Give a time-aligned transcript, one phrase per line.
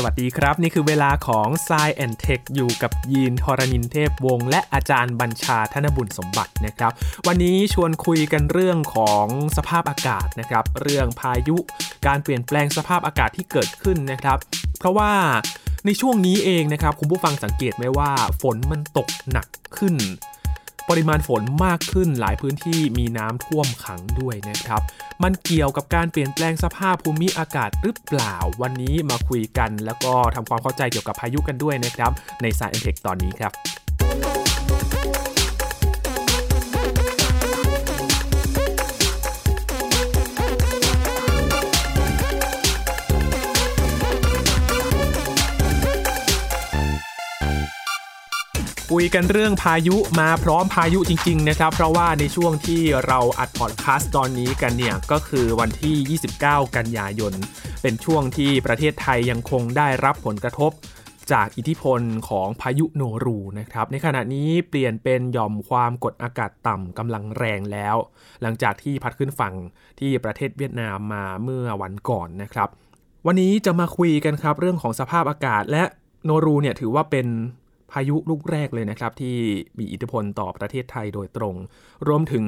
[0.00, 6.92] สวัสดีครับ นี่คือเวลาของ s ซแอนเทคอยู่กับยีนทรณินเทพวงศ์และอาจารย์บัญชาธนบุญสมบัตินะครับ
[7.26, 9.26] วันนี้ชวนคุยกันเรื่องของ
[9.56, 11.56] สภาพอากาศนะครับ เรื่องพายุ
[12.06, 14.38] การเปลี่ยนแปลงสภาพอากาศที่เกิดขึ้นนะครับ
[14.78, 15.12] เพราะว่า
[15.86, 18.10] ในช่วงนี้เองนะครับ คุณผู้ฟังสังเกตไหมว่า
[18.42, 19.46] ฝนมันตกหนัก
[19.76, 19.94] ขึ้น
[20.88, 24.82] ปริมาณฝนมากขึ้นหลายพื้นที่มีน้ำท่วมขังด้วยนะครับ
[25.22, 34.37] มันเกี่ยวกับการเปลี่ยนแปลงสภาพภูมิอากาศหรือเปล่า วันนี้มาคุยกัน แล้วก็ทำความเข้าใจเกี่ยวกับพายุกันด้วยนะครับ ในสายเอ็นเทคตอนนี้ครับ
[48.94, 57.34] คุยกันเรื่องพายุมาพร้อมพายุจริง ๆ นะครับ เพราะว่าในช่วงที่เราอัดพอดแคสต์ตอนนี้กันเนี่ย ก็คือวันที่ 29 กันยายน
[57.82, 60.70] เป็นช่วงที่ประเทศไทยยังคงได้รับผลกระทบ
[61.32, 67.96] จากอิทธิพลของพายุโนรูนะครับ ในขณะนี้เปลี่ยนเป็นหย่อมความกดอากาศต่ำกำลังแรงแล้ว
[68.42, 69.54] หลังจากที่พัดขึ้นฝั่ง
[70.00, 72.68] ที่ประเทศเวียดนามมาเมื่อวันก่อนนะครับ
[73.26, 75.82] วันนี้จะมาคุยกันครับเรื่องของสภาพอากาศและ
[76.24, 77.26] โนรูเนี่ยถือว่าเป็น
[77.92, 79.36] พายุลูกแรกเลยนะครับ ที่
[79.78, 81.54] มีอิทธิพลต่อประเทศไทยโดยตรง
[82.08, 82.44] รวมถึง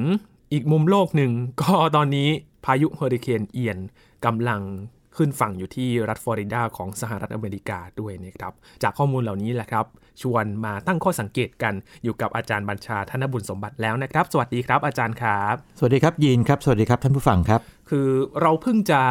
[0.53, 2.29] อีกมุมโลกหนึ่งก็ตอนนี้
[2.65, 3.79] พายุเฮอริเคนเอียน
[4.25, 4.61] กำลัง
[5.17, 9.85] ขึ้นฝั่งอยู่ที่รัฐฟลอริดาของสหรัฐอเมริกาด้วยนะครับ จากข้อมูลเหล่านี้แหละครับ
[10.21, 18.07] ชวนมาตั้งข้อสังเกตกันอยู่กับอาจารย์บัญชาธนบุญสมบัติแล้วนะครับ สวัสดีครับอาจารย์ครับ สวัสดีครับยีนครับ สวัสดีครับท่านผู้ฟังครับ คือ
[18.41, 19.01] เราเพิ่งจะ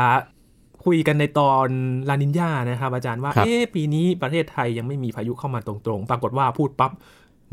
[0.84, 1.66] คุยกันในตอน
[2.08, 6.92] ลานินยานะครับอาจารย์ว่าครับเอ๊ะปีนี้ประเทศไทยยังไม่มีพายุเข้ามาตรงๆ ปรากฏว่าพูดปั๊บ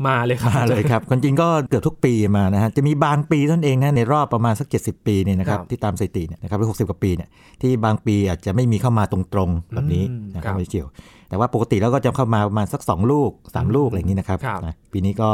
[0.06, 7.28] มาเลยครับมาเลยครับความจริงก็เกือบทุกปีมานะฮะจะมีบางปีเท่านั้นเองนะในรอบประมาณสัก 70 ปีเนี่ยนะครับครับที่ตามสถิติเนี่ยนะครับหรือหกสิบกว่าปีเนี่ย
[7.62, 10.88] ที่บางปีอาจจะไม่มีเข้ามาตรงๆแบบนี้อืมนะคครัรับบไม่เกี่ยว
[11.28, 15.30] แต่ว่าปกติแล้วก็จะเข้ามาประมาณสัก 2 ลูก 3 ลูกอะไรอย่างนี้นะครับครับนะปีนี้ก็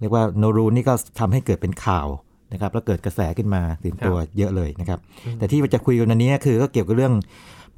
[0.00, 2.06] เรียกว่าโนรูนี่ก็ทำให้เกิดเป็นข่าว
[2.52, 4.98] นะครับแล้วเกิดกระแสขึ้นมาตื่นตัวเยอะเลยนะครับ
[5.38, 7.14] แต่ที่จะคุยกันวันนี้คือก็เกี่ยวกับเรื่อง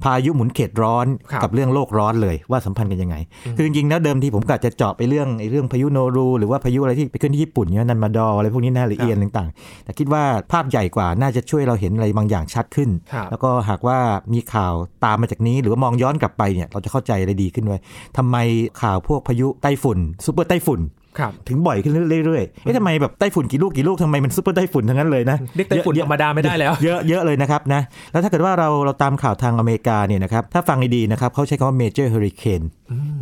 [0.05, 3.15] พายุหมุนเขตร้อนครับกับเรื่องโลกร้อนเลยว่าสัมพันธ์กันยังไง
[3.55, 13.97] คือจริงๆแล้วเดิมทีผมกะจะเจาะไปเรื่องไอ้เรื่องพายุโนรู หรือว่าพายุอะไรที่ไปขึ้นที่ญี่ปุ่นเนี่ยนันมาดอลอะไรพวกนี้น่าละเอียดต่างๆ แต่คิดว่าภาพใหญ่กว่าน่าจะช่วยเราเห็นอะไรบางอย่างชัดขึ้นครับแล้วก็หากว่า
[14.33, 14.73] มีข่าว
[15.05, 17.81] ตามมาจากนี้ หรือว่ามองย้อนกลับไปเนี่ยเราจะเข้าใจอะไรดีขึ้นด้วย
[18.17, 18.35] ทำไม
[18.81, 20.98] ข่าวพวกพายุไต้ฝุ่นซูเปอร์ไต้ฝุ่นครับ
[21.47, 21.93] ถึงบ่อยขึ้น
[22.25, 27.81] เรื่อยๆเอ๊ะทำไมแบบไต้ฝุ่นกี่ลูกกี่ลูกทำไมมันซูเปอร์ไต้ฝุ่นทั้งนั้นเลยนะเรียกไต้ฝุ่นเยธรอะรมดาไม่ได้แล้ว เยอะเยอะเลยนะครับนะ
[28.11, 32.65] แล้วถ้าเกิดว่าเราเราตามข่าวทางอเมริกาเนี่ยนะครับถ้าฟังดีๆนะครับเขาใช้คำว่า major hurricane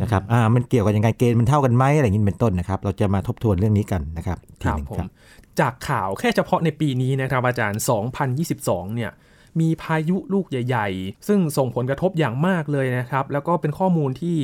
[0.02, 5.08] นะครับอ่ามันเกี่ยวกันยังไงเกณฑ์มันเท่ากันไหมอะไรอย่างนี้เป็นต้นนะครับเราจะมาทบทวนเรื่องนี้กันนะครับคทีรับหนึ่งผมครับ
[5.60, 7.80] จากข่าวแค่เฉพาะในปีนี้นะครับอาจารย์
[8.38, 9.12] 2022 เนี่ย
[9.60, 14.38] มีพายุลูกใหญ่ ๆ ซึ่งส่งผลกระทบอย่างมากเลยนะครับ แล้วก็เป็นข้อมูลที่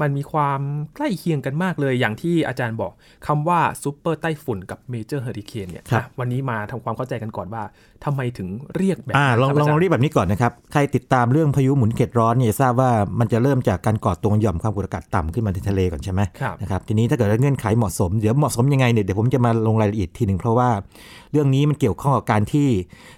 [0.00, 0.60] มันมีความ
[0.96, 2.92] ใกล้เคียงกันมากเลยอย่างที่อาจารย์บอก
[3.26, 7.62] คำว่าซูเปอร์ไต้ฝุ่นกับ major hurricane เนี่ยครับอะวันนี้มาทำความเข้าใจกันก่อนว่า
[8.04, 12.90] ทำไมถึงเรียกแบบอ่านั้นลองคบลองลองาจาเรียกแบบนี้ก่อนนะครับ ใครติดตามเรื่องพายุหมุนเขตร้อนเนี่ยจะทราบว่า
[13.20, 20.68] มันจะเริ่มจากการก่อตัวหย่อมความกดอากาศต่ำขึ้นมาในทะเลก่อนใช่ไหมครับนะครับทีนี้ถ้าเกิดว่าเงื่อนไขเหมาะสมเดี๋ยวเหมาะสมยังไงเนี่ยเดี๋ยวผมจะมาลงรายละเอียดทีหนึ่งเพราะว่า
[21.32, 22.68] เรื่องนี้มันเกี่ยวข้องกับการที่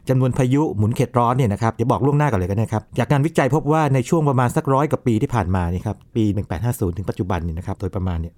[0.08, 8.32] จำนวนพายุหมุนเขตร้อนเนี่ยนะครับเดี๋ยวบอกล่วงหน้าก่อนเลยกันนะครับจากการวิจัยพบว่าในช่วงประมาณสักร้อยกว่าปีที่ผ่านมานี่ครับปี 1850ถึงปัจจุบันเนี่ยนะครับโดยประมาณเนี่ย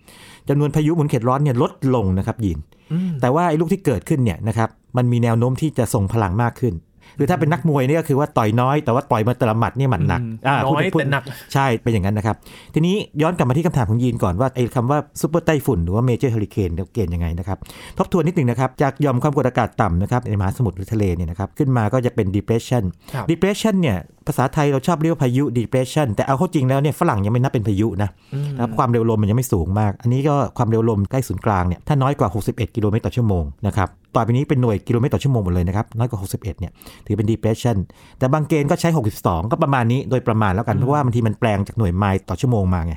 [0.49, 2.59] จำนวนพายุหมุนเขตร้อนเนี่ยลดลงนะครับยิน
[2.93, 6.75] อืมแต่ว่าไอ้ลูกที่เกิดขึ้นเนี่ยนะครับมันมีแนวโน้มที่จะทรงพลังมากขึ้น
[7.19, 11.23] คือถ้าเป็นนักมวยเนี่ยก็คือว่าต่อยน้อยแต่ว่าต่อยมาแต่ละหมัดเนี่ยหมัดหนักอืมอ่าน้อยพูดแต่หนัก
[11.55, 12.37] ใช่เป็นอย่างนั้นนะครับ
[12.75, 17.59] ทีนี้ย้อนกลับมาที่คำถามของยีนก่อนว่าไอ้คำว่าซูเปอร์ไต้ฝุ่นหรือว่า major hurricane เกณฑ์ยังไงนะครับ
[17.99, 36.73] ทบทวนนิดหนึ่งนะครับจากหย่อมความกดอากาศต่ำนะครับในมหาสมุทรหรือทะเลเนี่ยนะครับขึ้นมาก็จะเป็น depression ครับ depression เนี่ยภาษาไทยเราชอบเรียกว่าพายุ depression แต่เอาเข้าจริงแล้วเนี่ยฝรั่งยังไม่นับเป็นพายุนะอืมนะครับความเร็วลมมันยังไม่สูงมาก อันนี้ก็ความเร็วลมใกล้ศูนย์กลางเนี่ยถ้าน้อยกว่า 61 กิโลเมตรต่อชั่วโมงนะครับ ต่อไปนี้เป็นหน่วยกิโลเมตรต่อชั่วโมงหมดเลยนะครับ น้อยกว่า 61 เนี่ย
[37.07, 37.77] ถือเป็น depression
[38.19, 38.89] แต่บางเกณฑ์ก็ใช้
[39.21, 42.94] 62 ก็ประมาณนี้โดยประมาณแล้วกัน เพราะว่าบางทีมันแปลงจากหน่วยไมล์ต่อชั่วโมงมาไง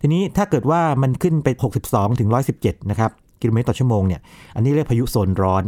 [0.00, 1.48] ทีนี้ถ้าเกิดว่ามันขึ้นไป
[1.84, 2.28] 62 ถึง
[2.60, 3.12] 117 นะครับ
[3.44, 4.20] กิโลเมตรต่อชั่วโมงเนี่ย
[4.54, 5.64] อันนี้เรียกพายุโซนร้อน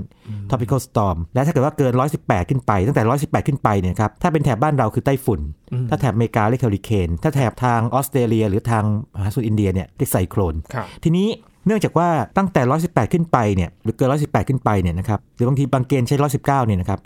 [0.50, 5.40] tropical storm และถ้าเกิดว่าเกิน 118 ขึ้นไป ตั้งแต่ 118 ขึ้นไปเนี่ยครับ ถ้าเป็นแถบบ้านเราคือไต้ฝุ่น
[5.72, 8.84] อืมถ้าแถบอเมริกาเรียกเฮอริเคน ถ้าแถบทางออสเตรเลีย หรือทาง
[9.14, 11.28] มหาสมุทรอินเดียเนี่ยเรียกไซโคลนครับทีนี้
[11.66, 17.00] เนื่องจากว่าตั้งแต่ 118 ขึ้นไปเนี่ยหรือเกิน 118 ขึ้นไปเนี่ยนะครับหรือบางทีบางเกณฑ์ใช้ 119 เนี่ยนะครับ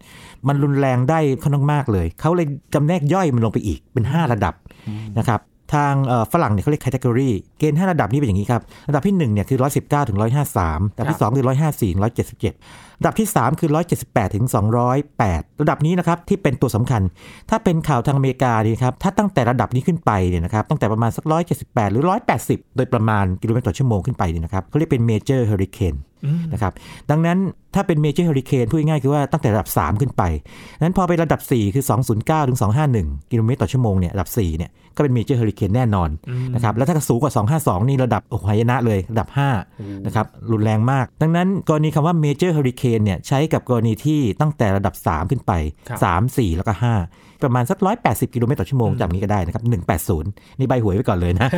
[0.48, 4.54] มันรุนแรงได้ค่อนข้างมากเลย เขาเลยจำแนกย่อยมันลงไปอีกเป็น 5 ระดับ
[5.18, 5.40] นะครับ
[5.74, 5.94] ทาง
[6.32, 11.94] ฝรั่งเนี่ยเขาเรียก category เกณฑ์ 5 ระดับนี้เป็นอย่างนี้ครับ ระดับที่1เนี่ยคือ 119 ถึง 153 ระดับที่ 2 คือ 154
[12.26, 13.70] 177 ระดับที่ 3 คือ
[14.02, 14.44] 178ถึง
[15.02, 17.02] 208 ระดับนี้นะครับที่เป็นตัวสำคัญ
[17.50, 21.24] ถ้าเป็นข่าวทางอเมริกานี่ครับถ้าตั้งแต่ระดับนี้ขึ้นไปเนี่ยนะครับตั้งแต่ประมาณสัก
[21.58, 22.04] 178 หรือ
[22.40, 26.72] 180 โดยประมาณกิโลเมตรต่อชั่วโมงขึ้นไปเนี่ยนะครับเขาเรียกเป็น major hurricane อืมนะครับ
[27.10, 27.38] ดังนั้น
[27.74, 30.22] ถ้าเป็น major hurricane พูดง่ายๆคือว่าตั้งแต่ระดับ 3 ขึ้นไป
[30.80, 31.84] นั้นพอไประดับ 4 คือ
[32.16, 32.58] 209ถึง
[32.94, 39.28] 251 กิโลเมตรต่อชั่วโมงเนี่ยระดับ4เนี่ยก็เป็น major hurricane แน่นอนอืมนะครับแล้วถ้าสูงกว่า 252 นี่ระดับโอ้โหหายนะเลยระดับ
[39.66, 45.52] 5นะครับรุนแรงมาก ดังนั้นกรณีคำว่า major hurricane เนี่ยใช้กับกรณีที่ตั้งแต่ระดับ 3 ขึ้นไป
[45.88, 46.00] ครับ
[46.36, 49.62] 3 4 แล้วก็ 5 ประมาณสัก 180 กิโลเมตรต่อชั่วโมงจำนี้ก็ได้นะครับ
[50.14, 51.48] 180 นี่ใบหวยไว้ก่อนเลยนะ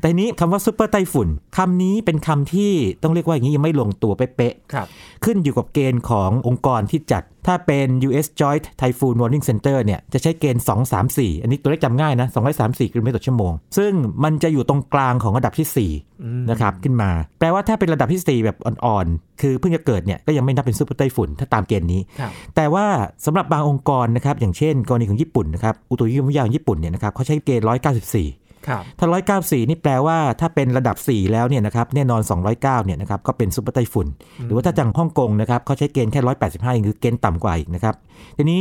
[0.00, 2.72] แต่ทีนี้คำว่า super ไต้ฝุ่นคำนี้เป็นคำที่
[3.02, 4.86] ต้องเรียกว่าอย่างนี้ยังไม่ลงตัวเป๊ะๆครับ
[5.24, 10.64] ขึ้นอยู่กับเกณฑ์ขององค์กรที่จัดถ้าเป็น US Joint Typhoon Warning Center เนี่ย จะใช้เกณฑ์
[11.02, 12.28] 234 อันนี้ตัวเลขจำง่ายนะ
[12.60, 13.92] 234กิโลเมตรต่อชั่วโมง ซึ่ง
[14.24, 17.10] มันจะอยู่ตรงกลางของระดับที่อืม4นะครับ ขึ้นมา
[17.40, 22.86] แปลว่าถ้าเป็นระดับที่ 4 แบบอ่อน ๆ คือเพิ่งจะเกิดเนี่ย ก็ยังไม่นับเป็นซูเปอร์ไต้ฝุ่น ถ้าตามเกณฑ์นี้ครับแต่ว่า
[23.26, 27.66] สำหรับบางองค์กรนะครับอย่างเช่น กรณีของญี่ปุ่นนะครับอุตุนิยมวิทยาของญี่ปุ่นเนี่ยนะครับเขาใช้เกณฑ์
[28.14, 29.06] 194ครับถ้า
[29.38, 32.20] 194นี่แปลว่าถ้าเป็นระดับ 4 แล้วเนี่ยนะครับแน่นอน
[32.52, 34.06] 209เนี่ยนะครับก็เป็นซุปเปอร์ไต้ฝุ่น
[34.46, 37.94] หรือว่าถ้าทางฮ่องกงนะครับเขาใช้เกณฑ์แค่ 185เองคือเกณฑ์ต่ำกว่าอีกนะครับ
[38.38, 38.60] ทีนี้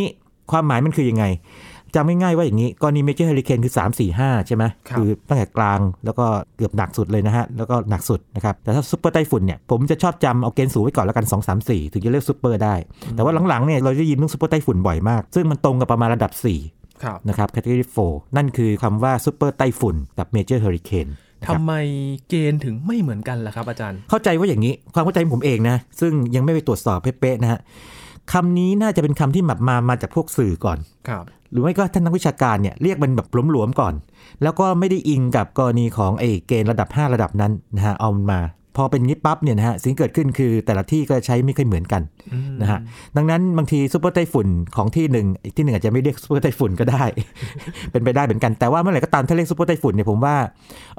[0.51, 1.25] ความหมายมันคือยังไง
[1.95, 6.25] จำง่ายๆว่าอย่างนี้กรณี major hurricane คือ 3 4 5 ใช่ไหมครับอตั้งแต่กลางแล้วก็
[6.57, 12.75] เกือบหนักสุดเลยนะฮะ แล้วก็หนักสุดนะครับ แต่ถ้าซุปเปอร์ไต้ฝุ่นเนี่ย ผมจะชอบจำเอาเกณฑ์สูงไว้ก่อนแล้วกัน 2 3 4 ถึงจะเรียกซุปเปอร์ได้
[13.15, 16.31] แต่ว่าหลังๆเนี่ยเราได้ยินเรื่องซุปเปอร์ไต้ฝุ่นบ่อยมาก ซึ่งมันตรงกับประมาณระดับ
[16.67, 21.07] 4ครับนะครับ category 4นั่นคือคำว่าซูเปอร์ไต้ฝุ่นกับ major hurricane
[21.47, 21.73] ทำไม
[22.29, 27.59] เกณฑ์ถึงไม่เหมือนกันล่ะครับอาจารย์ เข้าใจว่าอย่างนี้ความเข้าใจของผมเองนะซึ่งยังไม่ไปตรวจสอบเป๊ะๆนะฮะ
[28.31, 30.77] คำนี้น่าจะเป็นคำที่แบบมามาจากพวกสื่อก่อน
[31.07, 33.93] ครับหรือไม่ก็ท่านนักวิชาการเนี่ยเรียกมันแบบหลวมๆก่อน
[34.43, 38.39] แล้วก็ไม่ได้อิงกับกรณีของไอ้เกณฑ์ระดับ 5 ระดับนั้นนะฮะเอามันมา
[38.75, 42.01] พอเป็นงี้ปั๊บเนี่ยนะฮะสิ่งที่เกิดขึ้นคือแต่ละที่ก็ใช้ไม่ค่อยเหมือนกัน
[42.33, 42.79] อืมนะฮะ
[43.17, 47.03] ดังนั้นบางทีซูเปอร์ไต้ฝุ่นของที่หนึ่งอีกที่หนึ่งอาจจะไม่เรียกซูเปอร์ไต้ฝุ่นก็ได้
[47.91, 50.35] เป็นไปได้เหมือนกันแต่ว่าเมื่อไหร่ก็ตามถ้าเรียกซูเปอร์ไต้ฝุ่นเนี่ยผมว่า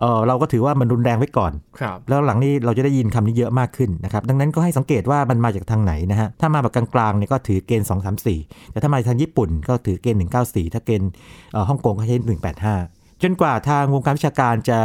[0.00, 11.10] เออเราก็ถือว่ามันรุนแรงไว้ก่อนครับแล้วหลังนี้เราจะได้ยินคำนี้เยอะมากขึ้นนะครับดังนั้นก็ให้สังเกตว่ามันมาจากทางไหนนะฮะถ้ามาแบบกลางๆเนี่ยก็ถือเกณฑ์ 2 3 4 แต่ถ้ามาทางญี่ปุ่นก็ถือเกณฑ์194 ถ้าเกณฑ์
[11.52, 12.16] เอ่อฮ่องกงก็ใช้
[12.62, 14.78] 185 จนกว่าทางวงการวิชาการจะ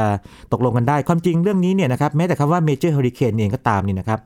[0.51, 4.19] ตกลงกันได้ ความจริงเรื่องนี้เนี่ยนะครับแม้แต่คำว่า major hurricane เองก็ตามนี่นะครับ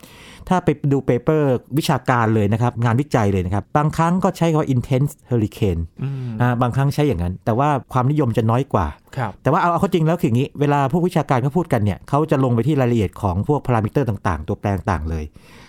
[0.50, 9.03] ถ้าไปดู paper วิชาการเลยนะครับ งานวิจัยเลยนะครับ บางครั้งก็ใช้คำว่า intense hurricane อืมอ่าบางครั้งใช้อย่างนั้น แต่ว่าความนิยมจะน้อยกว่าครับ
[9.44, 15.24] แต่ว่าเอาเอาเข้าจริงแล้วคืออย่างนี้ เวลาพวกวิชาการเขาพูดกันเนี่ยเขาจะลงไปที่รายละเอียดของพวกพารามิเตอร์ต่างๆ ตัวแปรต่างเลย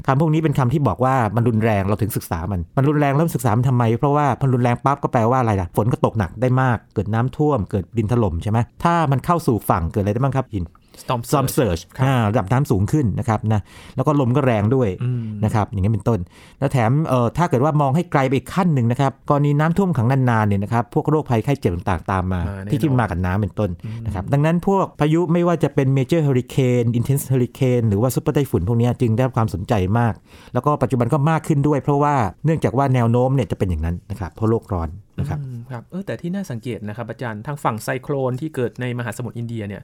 [0.07, 10.65] คำพวกนี้เป็นคำที่บอกว่ามันรุนแรงเราถึงศึกษามัน มันรุนแรงแล้วศึกษามันทำไม เพราะว่าพอรุนแรงปั๊บก็แปลว่าอะไรล่ะ ฝนก็ตกหนักได้มาก เกิดน้ำท่วม เกิดดินถล่มใช่ไหมถ้ามันเข้าสู่ฝั่งเกิดอะไรได้บ้างครับยิน
[11.03, 13.61] storm ซอมเซิร์ชครับระดับน้ำสูงขึ้นนะครับนะ
[13.97, 16.19] แล้วก็ลมก็แรงด้วยอืมนะครับอย่างนี้เป็นต้น
[16.59, 23.71] แล้วแถมเอ่อถ้าเกิดว่ามองให้ไกลไปอีกขั้นหนึ่งนะครับกรณีน้ำท่วมขังนานๆเนี่ยนะครับพวกโรคภัยไข้เจ็บต่างๆตามมาอ่าแน่นอนที่ที่มากับน้ำเป็นต้น
[24.07, 30.15] นะครับดังนั้นพวกพายุไม่ว่าจะเป็น major hurricane intense hurricane หรือว่าซูเปอร์ไต้ฝุ่นพวกเนี้ยจึงได้รับความสนใจมาก
[30.55, 32.15] แล้วก็ปัจจุบันก็มากขึ้นด้วย เพราะว่า
[32.45, 34.89] เนื่องจากว่าแนวโน้มเนี่ยจะเป็นอย่างนั้นนะครับเพราะโลกร้อน
[35.19, 39.83] นะครับอืมครับเออแต่ที่น่าสังเกตนะครับอาจารย์ทางฝั่งไซโคลนที่เกิดในมหาสมุทรอินเดียเนี่ย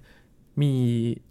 [0.62, 0.72] มี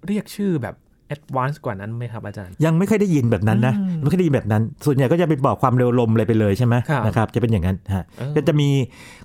[0.07, 0.75] เรียกชื่อแบบ
[1.07, 8.69] advance กว่านั้นไหมครับอาจารย์ ยังไม่เคยได้ยินแบบนั้นนะอืมไม่เคยได้ยินแบบนั้น ส่วนใหญ่ก็จะไปบอกความเร็วลมอะไรไปเลยใช่ไหมครับนะครับจะเป็นอย่างนั้นฮะเออก็จะมี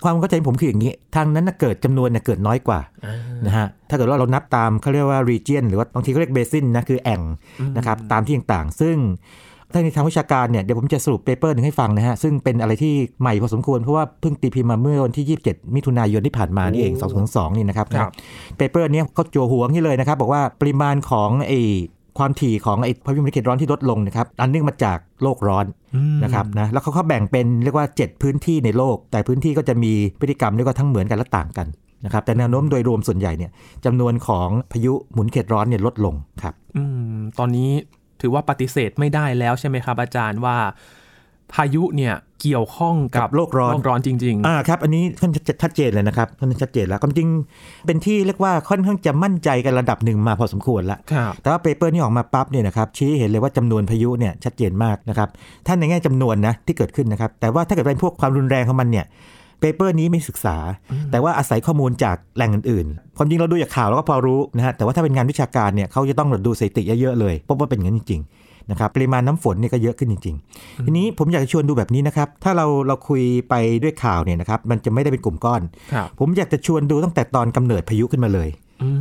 [0.05, 3.15] ความเข้าใจผมคืออย่างนี้ ทางนั้นนะเกิดจำนวนเนี่ยเกิดน้อยกว่าอ่า
[3.47, 7.23] นะฮะถ้าเกิดว่าเรานับตามเขาเรียกว่า region หรือว่าบางทีเขาเรียก basin นะคือแอ่ง
[7.61, 8.97] อืมนะครับตามที่ต่างๆ ซึ่ง
[9.75, 18.13] ถ้าในทางวิชาการเนี่ยเดี๋ยวผมจะสรุป paper หนึ่งให้ฟังนะฮะ ซึ่งเป็นอะไรที่ใหม่พอสมควร เพราะว่าเพิ่งตีพิมพ์มาเมื่อวันที่ 27 มิถุนายนที่ผ่านมานี่เองโอ้2022 นี่นะครับครับ
[18.57, 21.53] เปเปอร์เนี้ยเขาจัวหัวนี่เลยนะครับ บอกว่าปริมาณของไอ
[22.19, 31.67] ความถี่ของไอพายุมฤตร้อนที่ลดลงนะครับ อันเนื่องมาจากโลกร้อนอืมนะครับนะแล้วเขาเขาแบ่งเป็นเรียกว่า 7 พื้นที่ในโลก แต่พื้นที่ก็จะมีพฤติกรรมเรียกว่าทั้งเหมือนกันและต่างกัน
[32.05, 33.51] นะครับแต่แนวโน้มโดยรวมส่วนใหญ่เนี่ย
[33.85, 36.83] จำนวนของพายุหมุนเขตร้อนเนี่ยลดลงครับอื
[37.17, 37.71] มตอนนี้
[38.25, 40.57] ถือว่าปฏิเสธไม่ได้แล้วใช่ไหมครับ อาจารย์ว่า
[41.53, 47.29] พายุเนี่ยเกี่ยวข้องกับกับโลกร้อนโลกร้อนจริงอ่าครับ อันนี้ค่อนข้างจะชัดเจนเลยนะครับค่อนข้างชัดเจนแล้วความจริง
[47.87, 55.29] เป็นที่เรียกว่าค่อนข้างจะมั่นใจกันระดับหนึ่งมาพอสมควรแล้วๆครับแต่ว่า paper นี้ออกมาปั๊บเนี่ยนะครับชี้ให้เห็นเลยว่าจำนวนพายุเนี่ยชัดเจนมากนะครับ
[55.67, 60.57] ท่านในแง่จำนวนนะที่เกิดขึ้นนะครับแต่ว่าถ้าเกิดเป็นพวกความรุนแรงของมันเนี่ย paper นี้ไม่ศึกษา
[61.11, 75.63] แต่ว่าอาศัยข้อมูลจากแหล่งอื่นๆ ความจริงเราดูจากข่าวเราก็พอรู้นะฮะ แต่ว่าถ้าเป็นงานวิชาการเนี่ยเขาจะต้องดูสถิติเยอะๆเลยพบว่าเป็นอย่างนั้นจริงๆนะครับ ปริมาณน้ำฝนเนี่ยก็เยอะขึ้นจริง ๆ ทีนี้ผมอยากจะชวนดูแบบนี้นะครับ ถ้าเราเราคุยไปด้วยข่าวเนี่ยนะครับ มันจะไม่ได้เป็นกลุ่มก้อน
[75.95, 78.49] ครับผมอยากจะชวนดูตั้งแต่ตอนกำเนิดพายุขึ้นมาเลย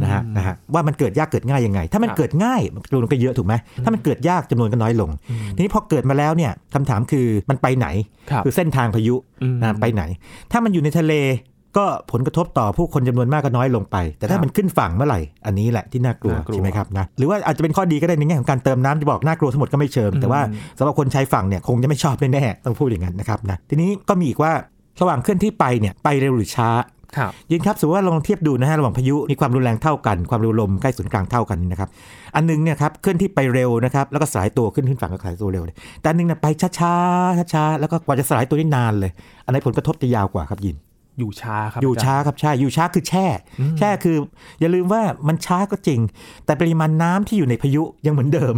[0.02, 3.54] นะฮะนะฮะว่ามันเกิดยากเกิดง่ายยังไง ถ้ามันเกิดง่ายจำนวนก็เยอะถูกไหม
[3.84, 5.10] ถ้ามันเกิดยากจำนวนก็น้อยลง
[5.56, 7.88] ทีนี้พอเกิดมาแล้วเนี่ยคำถามคือมันไปไหน
[8.32, 10.04] ครับคือเส้นทางพายุอืมนะไปไหน
[10.52, 11.14] ถ้ามันอยู่ในทะเล
[11.80, 20.42] ก็ผลกระทบต่อผู้คนจำนวนมากก็น้อยลงไป แต่ถ้าครับมันขึ้นฝั่งเมื่อไหร่ อันนี้แหละที่น่ากลัวน่ากลัวใช่ไหมครับนะหรือว่าอาจจะเป็นข้อดีก็ได้ในแง่ของการเติมน้ำที่บอกน่ากลัวทั้งหมดก็ไม่เชิงแต่ว่า
[20.78, 24.52] สำหรับคนใช้ฝั่งเนี่ยคงจะไม่ชอบแน่ๆต้องพูดอย่างนั้นนะครับนะทีนี้ก็มีอีกว่า
[25.02, 26.86] ระหว่างเคลื่อนที่ไปเนี่ยไปเร็วหรือช้าครับ
[27.52, 31.90] ยินครับสมมติว่าลองเทียบดูนะฮะระหว่างพายุมีความรุนแรงเท่ากัน ความเร็วลมใกล้ศูนย์กลางเท่ากันนะครับ
[32.36, 39.12] อันหนึงเนี่ยครับเคลื่อนที่ไปเร็วนะครับ แล้วก็สลายตัวขึ้นขึ้นฝั่งก็สลายตัวเร็วเลยแต่อันหนึงเนี่ยไปช้าๆช้าๆแล้วก็กว่าจะสลายตัวได้นานเลย
[39.46, 40.76] อันไหนผลกระทบจะยาวกว่าครับยิน
[41.20, 43.26] อยู่ช้าครับ อยู่จรช้าครับใช่ อยู่ช้าคือแช่
[43.80, 44.18] แช่คือ
[44.60, 46.00] อย่าลืมว่ามันช้าก็จริง
[46.46, 48.56] แต่ปริมาณน้ำที่อยู่ในพายุยังเหมือนเดิม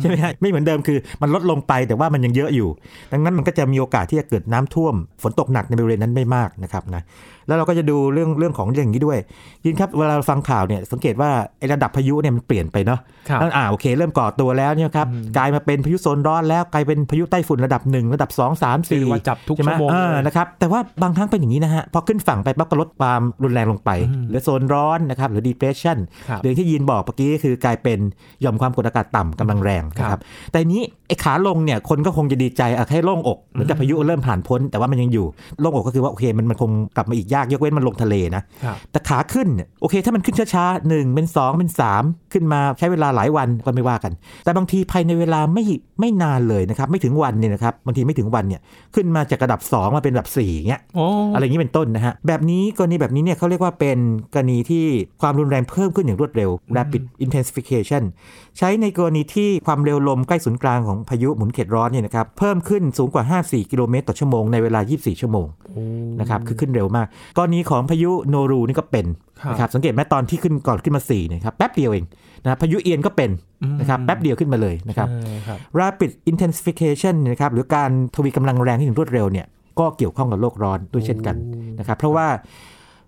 [0.00, 2.68] ใช่ไหมฮะไม่เหมือนเดิมคือมันลดลงไปแต่ว่ามันยังเยอะอยู่
[3.12, 7.02] ดังนั้นมันก็จะมีโอกาสที่จะเกิดน้ำท่วม ฝนตกหนักในบริเวณนั้นไม่มากนะครับนะ
[7.46, 9.18] แล้วเราก็จะดูเรื่องเรื่องของอย่างนี้ด้วย
[9.64, 15.06] ยินครับเวลาเราฟังข่าวเนี่ยสังเกตว่าไอ้ระดับพายุเนี่ยมันเปลี่ยนไปเนาะครับแล้วอ่าโอเค เริ่มก่อตัวแล้วเนี่ยครับ
[15.36, 23.90] กลายมาเป็นพายุโซนร้อนแล้วกลายเป็นพายุใต้ฝุ่นระดับหนึ่งระดับ 2 3เรียก4ว่าจับทุกใช่ไหมชั่วโมงเออเลยนะครับแต่ว่าบางครั้งเป็นอย่างนี้นะฮะพอขึ้นฝั่งไปปั๊บก็ลดความรุนแรงลงไป
[24.28, 27.98] เหรือโซนร้อนนะครับหรือ depression ครับหรือที่ยีนบอกเมื่อกี้ก็คือกลายเป็น
[28.42, 35.26] หย่อมความกดอากาศต่ำกำลังแรงนะคครัรับบแต่อันนี้ไอ้ขาลงเนี่ยคนก็คงจะดีใจอะให้โล่งอกเหมือนกับพายุเริ่มผ่านพ้น แต่ว่ามันยังอยู่
[35.60, 44.12] โล่งอกก็คือว่าโอเคมันมันคงกลับมาอีกยากยกเว้นมันลงทะเลนะครับแต่ขาขึ้นเนี่ยโอเค ถ้ามันขึ้นช้าๆหนึ่งเป็นสองเป็นสามขึ้นมาใช้เวลาหลายวันก็ไม่ว่ากัน
[44.44, 45.64] แต่บางทีภายในเวลาไม่
[46.00, 48.60] ไม่นานเลยนะครับไม่ถึงวันเนี่ยนะครับบางทีไม่ถึงวันเนี่ย
[48.94, 53.98] ขึ้นมาจากระดับ 2 มาเป็นระดับ4อย่างเงี้ยโอ้อะไรอย่างนี้เป็นต้นนะฮะแบบนี้กรณีแบบนี้เนี่ยเขาเรียกว่าเป็น
[54.34, 54.84] กรณีที่
[55.22, 58.02] ความรุนแรงเพิ่มขึ้นอย่างรวดเร็ว rapid intensification
[58.58, 65.46] ใช้ในกรณีที่ความเร็วลมใกล้ศูนย์กลางของพายุหมุนเขตร้อนเนี่ยนะครับเพิ่มขึ้นสูงกว่า 54 กิโลเมตรต่อชั่วโมงในเวลา 24 ชั่วโมง
[66.20, 67.06] นะครับคือขึ้นเร็วมาก
[67.38, 69.06] กรณีของพายุโนรูนี่ก็เป็น
[69.40, 72.04] ครับนะครับสังเกตไหมตอนที่ขึ้นก่อนขึ้นมา4เนี่ยครับแป๊บเดียวเอง
[72.44, 73.30] นะพายุเอียนก็เป็น
[73.80, 79.46] นะครับแป๊บเดียวขึ้นมาเลยนะครับเออครับ rapid intensification เนยนะครับหรือการทวีกำลังแรงที่ถึงรวดเร็วเนี่ย
[79.78, 81.36] ก็เกี่ยวข้องกับโลกร้อนด้วยเช่นกัน
[81.78, 82.26] นะครับเพราะว่า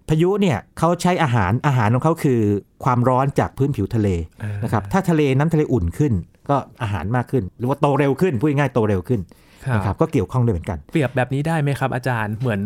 [0.08, 2.40] พายุเนี่ยเขาใช้อาหารอาหารของเขาคือ
[2.84, 4.08] ความร้อนจากพื้นผิวทะเล
[4.42, 6.12] อ่านนะครับถ้าทะเลน้ำทะเลอุ่นขึ้น
[6.50, 9.20] ก็อาหารมากขึ้น หรือว่าโตเร็วขึ้นพูดง่ายๆโตเร็วขึ้น
[9.64, 12.60] ครันะครับบก็เกี่ยวข้องด้วยเหมือนกัน เปรียบแบบนี้ได้ไหมครับอาจารย์เหมือน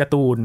[0.00, 0.38] การ์ตูน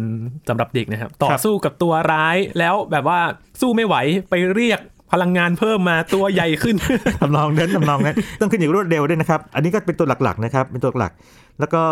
[0.50, 3.20] สำหรับเด็กนะครับ ต่อครับสู้กับตัวร้ายแล้วแบบว่า
[3.62, 3.96] สู้ไม่ไหว
[4.29, 4.79] ไปเรียก
[5.12, 6.75] พลังงานเพิ่มมาตัวใหญ่ขึ้น
[7.22, 11.12] ทำนองนั้นทำนองนั้นต้องขึ้นอย่างรวดเร็วด้วยนะครับ อันนี้ก็เป็นตัวหลักๆนะครับเป็นตัวหลัก
[11.60, 11.84] แล้วก็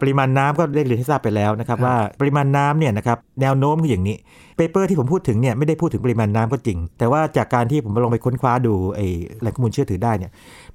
[0.00, 4.16] ปริมาณน้ำก็ได้เรียนให้ทราบไปแล้วนะครับครับว่าปริมาณน้ำเนี่ยนะครับแนวโน้มคืออย่างนี้
[4.60, 9.06] เปเปอร์ที่ผมพูดถึงเนี่ยไม่ได้พูดถึงปริมาณน้ำก็จริง แต่ว่าจากการที่ผมลองไปค้นคว้าดูไอ้
[9.40, 10.30] แหล่งข้อมูลเชื่อถือได้เนี่ย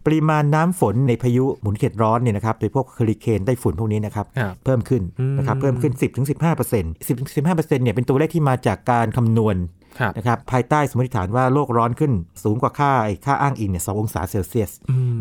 [0.05, 5.03] ปริมาณน้ำฝนในพายุหมุนเขตร้อนเนี่ยนะครับโดยพวกเฮอริเคนไต้ฝุ่นพวกนี้นะครับครับเพิ่มขึ้น
[5.37, 9.57] นะครับเพิ่มขึ้น 10-15% 10-15%เนี่ยเป็นตัวเลขที่มาจากการคำนวณ
[10.01, 12.11] ครับนะครับภายใต้สมมติฐานว่าโลกร้อนขึ้น
[12.43, 14.71] สูงกว่าค่าไอ้ค่าอ้างอิงเนี่ยสององศาเซลเซียส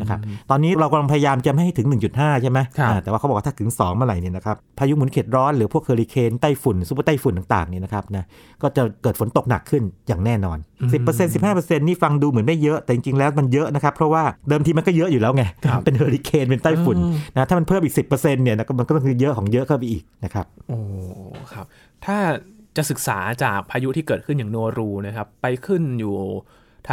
[0.00, 0.18] นะครับ
[0.50, 8.24] ตอนนี้เรากำลังพยายามจะไม่ให้ถึง 1.5 ใช่ไหมครับอ่าแต่ว่าเขาบอกว่าถ้าถึง 2 เมื่อไหร่เนี่ยนะครับพายุหมุนเขตร้อนหรือพวกเฮอริเคนไต้ฝุ่นซูเปอร์ไต้ฝุ่นต่างๆเนี่ยนะครับนะ
[8.62, 10.58] ก็จะเกิดฝนตกหนักขึ้นอย่างแน่นอน
[10.92, 16.96] 10% 15%นี่ฟังดูเหมือนไม่เยอะแต่จริงๆแล้วมันเยอะนะครับ เพราะว่าเดิมทีมันก็เยอะอยู่แล้วไงครับเป็นเฮอริเคนเป็นไต้ฝุ่น
[17.34, 20.78] นะถ้ามันเพิ่มอีก 10%เนี่ยนะก็มันก็ต้องคือเยอะของเยอะเข้าไปอีกนะครับโอ้
[21.52, 21.66] ครับ
[22.04, 22.18] ถ้า
[22.76, 26.16] จะศึกษาจากพายุที่เกิดขึ้นอย่างโนรูนะครับไปขึ้นอยู่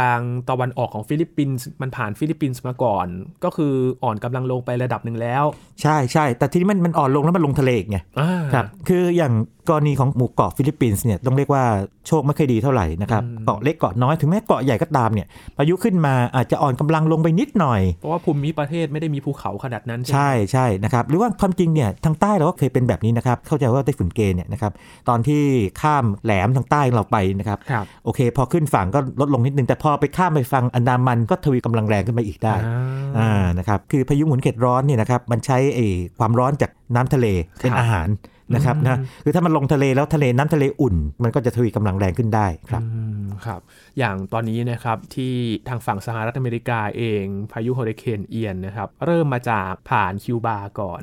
[0.10, 3.06] างตะวันออกของฟิลิปปินส์มันผ่านฟิลิปปินส์มาก่อน
[3.44, 5.44] ก็คืออ่อนกำลังลงไประดับหนึ่งแล้ว
[5.82, 9.32] ใช่ใช่แต่ทีนี้มันมันอ่อนลงแล้วมันลงทะเลอีกไงอ่าครับคืออย่าง
[9.68, 11.64] กรณีของหมู่เกาะฟิลิปปินส์เนี่ยต้องเรียกว่า
[12.06, 15.26] โชคไม่ค่อยดีเท่าไหร่นะครับเกาะเล็กเกาะน้อยถึงแม้เกาะใหญ่ก็ตามเนี่ย
[15.56, 24.72] พายุขึ้นมาอาจจะอ่อนกำลังลงไปนิดหน่อย เพราะว่าภูมิประเทศไม่ได้มีภูเขาขนาดนั้นใช่ไหมใช่ใช่นะครับหรือว่าความจริงเนี่ยทางใต้เราก็เคยเป็นแบบนี้นะครับเข้าใจว่าไต้ฝุ่นเกย์เนี่ยนะครับ
[25.08, 25.42] ตอนที่
[25.82, 32.78] ข้ามแหลมทางใต้เราไปนะครับครับโอเค พอขึ้นฝั่งก็ลดลงนิดนึงแต่พอไปข้ามไปฝั่งอันดามันก็ทวีกำลังแรงขึ้นมาอีกได้อ่า
[33.18, 35.86] อ่านะครับคือพายุหมุนเขตร้อนเนี่ยนะครับมันใช้ไอ้
[36.18, 37.26] ความร้อนจาก น้ำทะเล
[37.60, 38.08] เป็นครับอาหาร
[38.54, 43.60] นะครับนะคือถ้ามันลงทะเลแล้วทะเลน้ำทะเลอุ่น มันก็จะทวีกำลังแรงขึ้นได้ครับอืมครับ
[43.98, 45.34] อย่างตอนนี้นะครับที่
[45.68, 51.02] ทางฝั่งสหรัฐอเมริกาเอง พายุเฮอริเคนเอียนนะครับ เริ่มมาจากผ่านคิวบาก่อน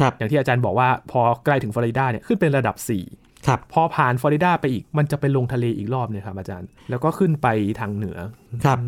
[0.00, 7.46] ครับอย่างที่อาจารย์บอกว่าพอใกล้ถึงฟลอริดาเนี่ยขึ้นเป็นระดับ 4 ครับพอผ่านฟลอริดาไปอีกมันจะไปลงทะเลอีกรอบเนี่ยครับอาจารย์ แล้วก็ขึ้นไป
[7.80, 8.18] ทางเหนือ
[8.64, 8.78] ครับ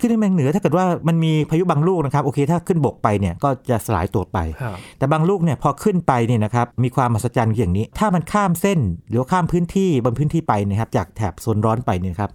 [0.00, 12.30] ขึ้นในเมืองเหนือถ้าเกิดว่ามันมีพายุบางลูกนะครับโอเคถ้าขึ้นบกไปเนี่ยก็จะสลายตัวไปครับแต่บางลูกเนี่ยพอขึ้นไปเนี่ยนะครับมีความมหัศจรรย์อย่างนี้ ถ้ามันข้ามเส้นหรือว่าข้ามพื้นที่บนพื้นที่ไปเนะครับจากแถบโซนร้อนไปเนี่ยครับ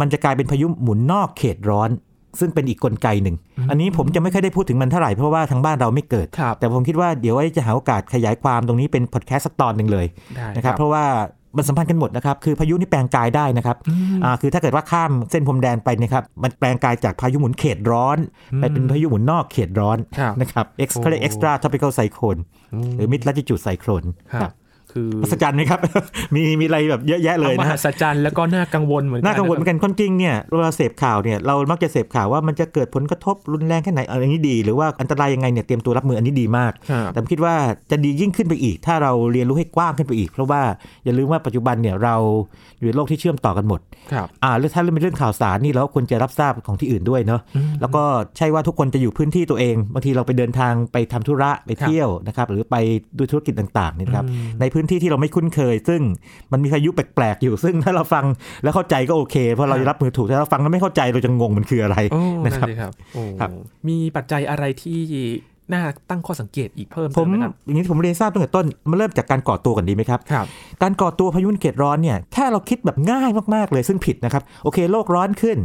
[0.00, 1.90] มันจะกลายเป็นพายุหมุนนอกเขตร้อน
[2.40, 3.36] ซึ่งเป็นอีกกลไกหนึ่ง
[3.70, 11.04] อันนี้ผมจะไม่ค่อยได้พูดถึงมันเท่าไหร่ เพราะว่าทางบ้านเราไม่เกิดครับแต่ผมคิดว่าเดี๋ยวไว้จะหาโอกาสขยายความตรงนี้เป็นพอดแคสต์สักตอนหนึ่งเลยได้นะครับเพราะว่า
[11.56, 13.76] มันสัมพันธ์กันหมดนะครับ คือพายุนี่แปลงกายได้นะครับ
[14.24, 18.18] อ่าคือถ้าเกิดว่าข้ามเส้นพรมแดนไปเนะครับมันแปลงกายจากพายุหมุนเขตร้อน
[18.58, 22.40] ไปเป็นพายุหมุนนอกเขตร้อนครับนะครับ X เขาเรียก extra tropical cyclone
[22.96, 24.06] หรือ mid latitude cyclone
[24.40, 24.52] ครับ
[24.92, 25.80] คืออัศจรรย์ไหมครับ
[26.34, 37.54] มีมีอะไรแบบเยอะแยะเลยมนะหัฮะศจรรย์แล้วก็น่ากังวลเหมือนกันน่ากังวลเหมือนนะกันคนจริงเนี่ยเวลาเสพข่าวเนี่ยเรามักจะเสพข่าวว่ามันจะเกิดผลกระทบรุนแรงแค่ไหนเอาอย่างนี้ดี หรือว่าอันตรายยังไงเนี่ยเตรียมตัวรับมืออันนี้ดีมากครับแต่ผมคิดว่า
[37.90, 40.62] จะดียิ่งขึ้นไปอีก ถ้าเราเรียนรู้ให้กว้างขึ้นไปอีก เพราะว่า
[41.04, 42.16] อย่าลืมว่าปัจจุบันเนี่ยเรา
[42.78, 43.80] อยู่ในโลกที่เชื่อมต่อกันหมด
[44.12, 47.40] ครับอ่าแล้วถ้าเรื่องเป็นเรื่องข่าวสารนี่เราควรจะรับทราบของที่อื่นด้วยเนาะ
[47.80, 48.02] แล้วก็
[48.36, 52.76] ใช่ว่าทุกคนจะอยู่พื้นที่ตัวเองบางทีเราไปเดินทางไปทำธุระไปเที่ยวนะครับหรือไป
[53.18, 54.24] ดูธุรกิจต่างๆเนี่ยนะครับ
[54.60, 56.00] ในพื้นที่ที่เราไม่คุ้นเคย ซึ่ง
[56.52, 58.24] มันมีพายุแปลกๆอยู่ซึ่งถ้าเราฟัง
[58.62, 63.50] แล้วเข้าใจก็โอเคเพราะเราจะรับมือถูกถ้าเราฟังแล้วไม่เข้าใจเราจะงงมันคืออะไรโอ้นะนั่นครับสิครับโอ้ครับ
[63.88, 65.00] มีปัจจัยอะไรที่
[65.72, 70.46] น่าตั้งข้อสังเกตอีกเพิ่มผเติมมไหมครับอย่างนี้ผมเรียนทราบตั้งแต่ต้นมาเริ่มจากการก่อตัวกันดีไหมครับครับ
[70.82, 75.58] การก่อตัวพายุเขตร้อนเนี่ยแค่เราคิดแบบง่ายมากๆเลยซึ่งผิดนะครับ โอเค โลกร้อนขึ้น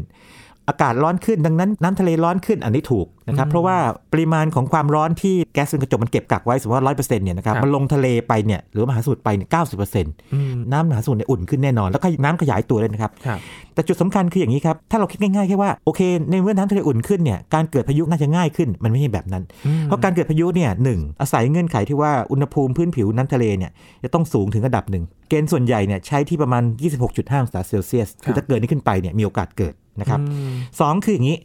[0.70, 3.78] อากาศร้อนขึ้นดังนั้นน้ำทะเลร้อนขึ้นอันนี้ถูกนะครับเพราะว่า
[4.14, 13.40] ปริมาณของความร้อนที่แก๊สเรือนกระจกมันเก็บกักไว้สมมติว่าร้อยเปอร์เซ็นต์เนี่ยนะครับครับมันลงทะเลไปเนี่ยหรือว่ามหาสมุทรไปเนี่ยเก้าสิบเปอร์เซ็นต์อืมน้ำมหาสมุทรเนี่ยอุ่นขึ้นแน่นอน แล้วก็น้ำขยายตัวเลยนะครับครับ
[13.74, 19.44] แต่จุดสำคัญคืออย่างนี้ครับ ถ้าเราคิดง่ายๆแค่ว่าโอเค ในเมื่อน้ำทะเลอุ่นขึ้นเนี่ยการเกิดพายุน่าจะง่ายขึ้นมันไม่ใช่แบบนั้น
[19.84, 23.72] เพราะการเกิดพายุเนี่ยหนึ่งอาศัยเงื่อนไขที่ว่าอุณหภูมิพื้นผิวน้ำทะเลเนี่ย
[24.04, 26.64] จะต้องสูงถึงระดับหนึ่งเกณฑ์ส่วนใหญ่เนี่ยใช้ที่ประมาณ
[27.02, 31.38] 26.5องศาเซลเซียสคือถ้าเกิดนี้ขึ้นไปเนี่ยมีโอกาสเกิด นะครับอืมสองคืออย่างนี้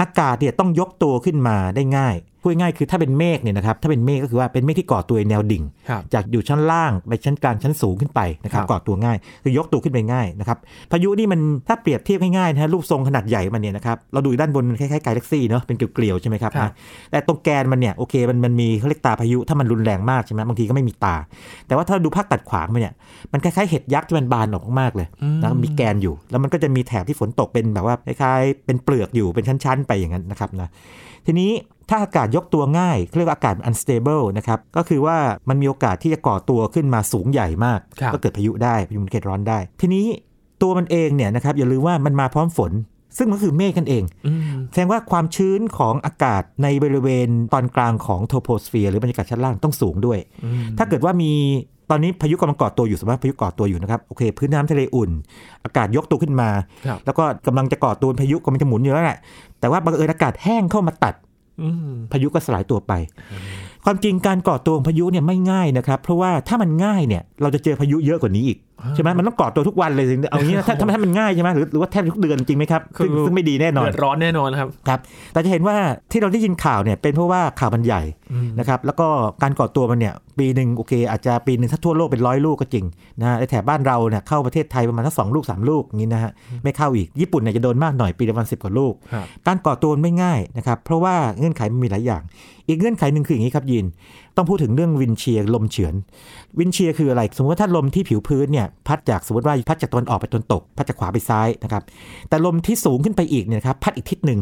[0.00, 10.58] อากาศเนี่ยต้องยกตัวขึ้นมาได้ง่ายพูดง่ายๆคือถ้าเป็นเมฆเนี่ยนะครับถ้าเป็นเมฆก็คือว่าเป็นเมฆที่ก่อตัวในแนวดิ่งครับจากอยู่ชั้นล่างไปชั้นกลางชั้นสูงขึ้นไปนะครับครับก่อตัวง่าย คือยกตัวขึ้นไปง่ายนะครับ
[10.90, 16.72] พายุนี่มันถ้าเปรียบเทียบง่ายๆนะฮะรูปทรงขนาดใหญ่มันเนี่ยนะครับเราดูด้านบนมันคล้ายๆกาแล็กซี่เนาะเป็นเกลียวๆใช่ไหมครับครับนะ
[17.10, 21.16] แต่ตรงแกนมันเนี่ยโอเคมันมันมีเขาเรียกตาพายุถ้ามันรุนแรงมากใช่ไหมบางทีก็ไม่มีตา
[21.66, 22.94] แต่ว่าถ้าดูภาคตัดขวางมันเนี่ย
[23.32, 25.06] มันคล้ายๆเห็ดยักษ์ที่มันบานออกมากๆเลย
[25.42, 30.70] นะมีแกนอยู่ แล้วมันก็จะมีแถบที่ฝนตกเป็นแบบว่าคล้ายๆเป็นเปลือกอยู่เป็นชั้นๆ ไปอย่างนั้นนะครับนะ
[31.26, 31.50] ทีนี้
[31.90, 35.16] ถ้าอากาศยกตัวง่ายเขาเรียกว่าอากาศ unstable นะครับ ก็คือว่า
[35.48, 40.06] มันมีโอกาสที่จะก่อตัวขึ้นมาสูงใหญ่มากครับก็เกิดพายุได้พายุเขตร้อนได้ ทีนี้
[40.62, 42.72] ตัวมันเองเนี่ยนะครับอย่าลืมว่ามันมาพร้อมฝน
[43.16, 50.18] ซึ่งมันก็คือเมฆกันเองอืมแสดงว่าความชื้นของอากาศในบริเวณตอนกลางของโทโพสเฟียร์หรือบรรยากาศชั้นล่างต้องสูงด้วย
[50.78, 51.32] ถ้าเกิดว่ามี
[51.90, 55.10] ตอนนี้พายุกำลังก่อตัวอยู่สมมติว่าพายุก่อตัวอยู่นะครับโอเค พื้นน้ำทะเลอุ่น
[55.64, 56.50] อากาศยกตัวขึ้นมา
[56.86, 59.18] ครับแล้วก็กำลังจะก่อตัวเป็นพายุกำลังจะหมุนอยู่แล้วแหละ
[59.60, 61.29] แต่ว่าบังเอิญอากาศแห้งเข้ามาตัดอืม
[62.12, 62.92] พายุก็สลายตัวไป
[63.84, 68.58] ความจริงการก่อตัวของพายุเนี่ยไม่ง่ายนะครับ เพราะว่าถ้ามันง่ายเนี่ย เราจะเจอพายุเยอะกว่านี้อีก
[68.94, 75.00] ใช่ไหมมันต้องก่อตัวทุกวันเลยเอางี้นะถ้าถ้าถ้ามันง่ายใช่ไหมหรือหรือว่าแทบทุกเดือนจริงไหมครับซึ่งซึ่งไม่ดีแน่นอนเดือดร้อนแน่นอนครับครับ
[75.32, 75.76] แต่จะเห็นว่า
[76.12, 78.02] ที่เราได้ยินข่าวเนี่ยเป็นเพราะว่าข่าวมันใหญ่
[78.58, 79.06] นะครับแล้วก็
[79.42, 82.84] การก่อตัวมันเนี่ยปีหนึ่งโอเค อาจจะปีหนึ่งถ้าทั่วโลกเป็นร้อยลูกก็จริง
[83.20, 86.30] นะฮะในแถบบ้านเราเนี่ยเข้าประเทศไทยประมาณสักสองลูกสามลูกอย่างนี้นะฮะ
[86.64, 92.22] ไม่เข้าอีกญี่ปุ่นเนี่ยจะโดนมากหน่อยปีละประมาณสิบกว่าลูกครับการก่อตัวมันไม่ง่ายนะครับเพราะว่าเงื่อนไขมันมีหลายอย่าง
[92.68, 93.86] อีกเงื่อนไขหนึ่งคืออย่างนี้ครับยิน
[94.36, 95.94] ต้องพูดถึงเรื่อง wind shear ลมเฉือน
[96.58, 101.82] wind shear คืออะไร สมมติว่าถ้าลมที่ผิวพื้นเนี่ยพัดจากสมมติว่าพัดจากตะวันออกไปตะวันตก พัดจากขวาไปซ้ายนะครับ
[102.28, 104.40] แต่ลมที่สูงขึ้นไปอีกเนี่ยครับพัดอีกทิศหนึ่ง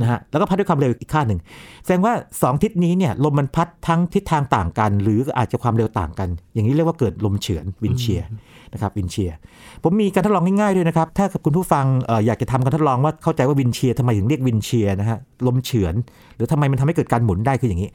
[0.00, 1.40] นะฮะแล้วก็พัดด้วยความเร็วอีกค่าหนึ่ง
[1.84, 8.28] แสดงว่า 2 ทิศนี้เนี่ยลมมันพัดทั้งทิศทางต่างกัน หรืออาจจะความเร็วต่างกัน อย่างนี้เรียกว่าเกิดลมเฉือน wind shear
[8.72, 9.36] นะครับ wind shear
[9.82, 15.94] ผมมีการทดลองง่ายๆด้วยนะครับ ถ้าคุณผู้ฟังเอออยากจะทำการทดลองว่าเข้าใจว่า wind shear ทำไมถึงเรียก wind shear นะฮะลมเฉือน
[16.36, 17.90] หรือทำไมมันทำให้เกิดการหมุนได้คืออย่างนี้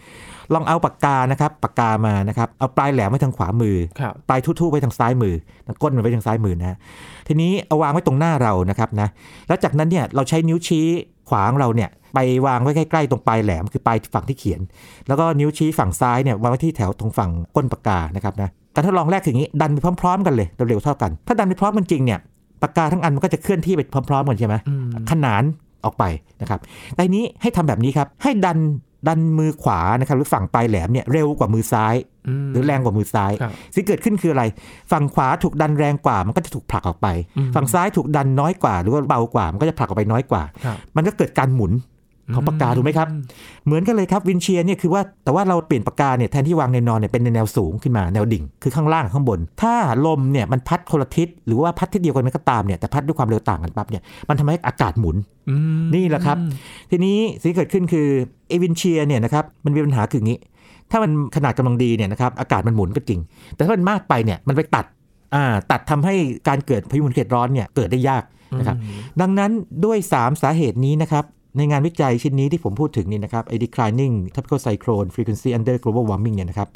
[0.53, 5.35] ลองเอาปากกานะครับปากกามานะครับเอาปลายแหลมไว้ทางขวามือครับปลายทู่ๆไว้ทางซ้ายมือ
[5.81, 6.77] ก้นมันไว้ทางซ้ายมือนะฮะ
[7.27, 9.07] ทีนี้เอาวางไว้ตรงหน้าเรานะครับนะ
[9.47, 10.85] แล้วจากนั้นเนี่ยเราใช้นิ้วชี้
[11.31, 14.61] ขวาของเราเนี่ยไปวางไว้ใกล้ๆตรงปลายแหลมคือปลายฝั่งที่เขียน
[15.07, 22.19] แล้วก็นิ้วชี้ฝั่งซ้ายเนี่ยวางไว้ที่แถวตรงฝั่งก้นปากกานะครับนะการทดลองแรกคืออย่างนี้ดันไปพร้อมๆ กันเลยเร็วๆเท่ากัน ถ้าดันไปพร้อมกันจริงเนี่ย
[22.61, 25.43] ปากกาทั้งอันมันก็จะเคลื่อนที่ไปพร้อม ๆ กันใช่ไหมอืมขนาน
[25.85, 26.03] ออกไป
[26.41, 26.59] นะครับ
[26.93, 28.57] แต่ทีนี้ให้ทำแบบนี้ครับให้ดัน
[29.07, 31.95] ดันมือขวานะครับหรือฝั่งปลายแหลมเนี่ยเร็วกว่ามือซ้าย
[32.45, 34.43] มหรือแรงกว่ามือซ้ายครับสิ่งเกิดขึ้นคืออะไร
[34.91, 41.71] ฝั่งขวาถูกดันแรงกว่ามันก็จะถูกผลักออกไปอืมฝั่งซ้ายถูกดันน้อยกว่า หรือว่าเบากว่ามันก็จะผลักออกไปน้อยกว่าครับมันก็เกิดการหมุน
[42.35, 43.07] ของปากกาถูกไหมครับ
[43.65, 49.73] เหมือนกันเลยครับวินเชียร์เนี่ยคือว่าแต่ว่าเราเปลี่ยนปากกาเนี่ยแทนที่วางในนอนเนี่ยเป็นในแนวสูงขึ้นมาแนวดิ่ง คือข้างล่างกับข้างบน ถ้า
[50.05, 55.15] ลมเนี่ยมันพัดคนละทิศหรือว่าพัดทิศเดียวกันมันก็ตามเนี่ยแต่พัดด้วยความเร็วต่างกันปั๊บเนี่ยมันทำให้อากาศหมุน
[55.49, 56.37] อืมนี่แหละครับ
[56.91, 58.07] ทีนี้สิ่งที่เกิดขึ้นคือ
[58.49, 60.39] เอวินเชียร์เนี่ยนะครับมันมีปัญหาคืออย่างนี้
[60.91, 63.19] ถ้ามันขนาดกำลังดีเนี่ยนะครับอากาศมันหมุนก็จริง
[63.55, 64.85] แต่ถ้ามันมากไปเนี่ยมันไปตัด
[65.35, 66.15] อ่าตัดทำให้
[66.47, 68.23] การเกิดพายุหมุนเขตร้อนเนี่ยเกิดได้ยาก
[68.59, 68.77] นะครับ
[69.21, 69.51] ดังนั้น
[69.85, 71.25] ด้วย 3 สาเหตุนี้นะครับ
[71.57, 76.69] ในงานวิจัยชิ้นนี้ที่ผมพูดถึงนี่นะครับ ไอ้ declining tropical cyclone frequency under global warming เนี่ยนะครับ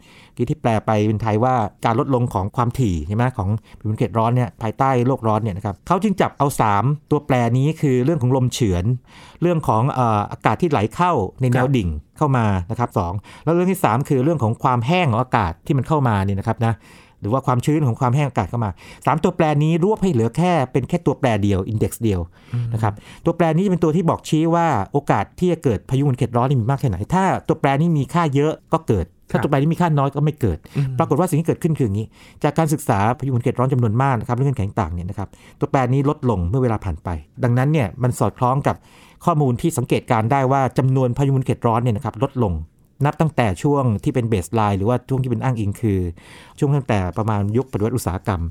[0.49, 6.47] ที่แปลไปเป็นไทยว่าการลดลงของความถี่ใช่ไหมของผิเขตร้อนเนี่ยภายใต้โลกร้อนเนี่ยนะครับเขาจึงจับเอา
[6.79, 8.85] 3 ตัวแปรนี้คือเรื่องของลมเฉือน
[9.41, 9.83] เรื่องของ
[10.31, 11.11] อากาศที่ไหลเข้า
[11.41, 16.73] ในแนวดิ่งเข้ามานะครับสองแล้วเรื่องที่ 3 คือเรื่องของความแห้งของอากาศที่มันเข้ามาเนี่ยนะครับนะ
[17.21, 22.19] หรือว่าความชื้นของความแห้งอากาศเข้ามา 3 ตัวแปรนี้รวบให้เหลือแค่เป็นแค่ตัวแปรเดียวอินเด็กซ์เดียว
[22.73, 22.93] นะครับ
[23.25, 30.57] ตัวแปรนี้จะเป็นตัวที่บอกชี้ว่าโอกาสที่จะเกิดพายุหมุนเขตร้อนนี่มีมากแค่ไหน ถ้าตัวแปรนี้มีค่าเยอะก็เกิด ถ้าตัวแปรนี้มีค่าน้อยก็ไม่เกิด
[30.97, 32.07] ปรากฏว่าสิ่งที่เกิดขึ้นคืออย่างนี้
[32.43, 37.09] จากการศึกษาพายุหมุนเขตร้อนจำนวนมากนะครับเรื่องแอ่งต่างเนี่ยนะครับตัวแปรนี้ลดลงเมื่อเวลาผ่านไป
[37.43, 38.75] ดังนั้นเนี่ยมันสอดคล้องกับ
[39.25, 42.53] ข้อมูลที่สังเกตการณ์ได้ว่าจำนวนพายุหมุนเขตร้อนเนี่ยนะครับลดลง
[43.05, 45.99] นับตั้งแต่ช่วงที่เป็น baseline หรือว่าช่วงที่เป็นอ้างอิงคือ
[46.59, 48.41] ช่วงตั้งแต่ประมาณยุคปฏิวัติอุตสาหกรรม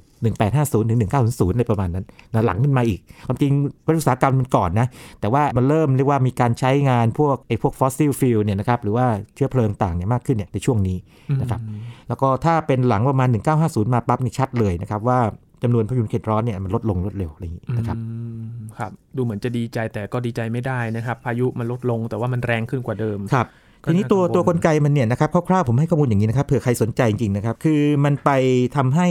[0.40, 3.52] 1850ถึง1900ในประมาณนั้นนะหลังขึ้นมาอีก ความจริง
[3.84, 4.86] ปฏิวัติอุตสาหกรรมมันก่อนนะ
[5.20, 10.96] แต่ว่ามันเริ่มเรียกว่ามีการใช้งานพวกไอ้พวก fossil fuel เนี่ยนะครับหรือว่าเชื้อเพลิงต่างเนี่ยมากขึ้นเนี่ยในช่วงนี้
[11.40, 11.60] นะครับ
[12.08, 13.28] แล้วก็ถ้าเป็นหลังประมาณ
[13.60, 15.20] 1950 มาปั๊บนี่ชัดเลยนะครับว่า
[15.62, 18.04] จำนวนพายุเขตร้อนเนี่ยมันลดลงลดเร็วอะไรอย่างนี้นะครับอื
[18.44, 28.30] มครับ ดูเหมือนจะดีใจแต่ก็ดีใจไม่ได้นะครับ พายุมันลดลงแต่ว่ามันแรงขึ้นกว่าเดิมครับก็ ทีนี้ตัวน่ากังวลตัวกลไกมันเนี่ยนะครับคร่าวๆผมให้ข้อมูลอย่างนี้นะครับเผื่อใครสนใจจริงๆนะครับคือมันไป
[28.76, 29.08] ทำให้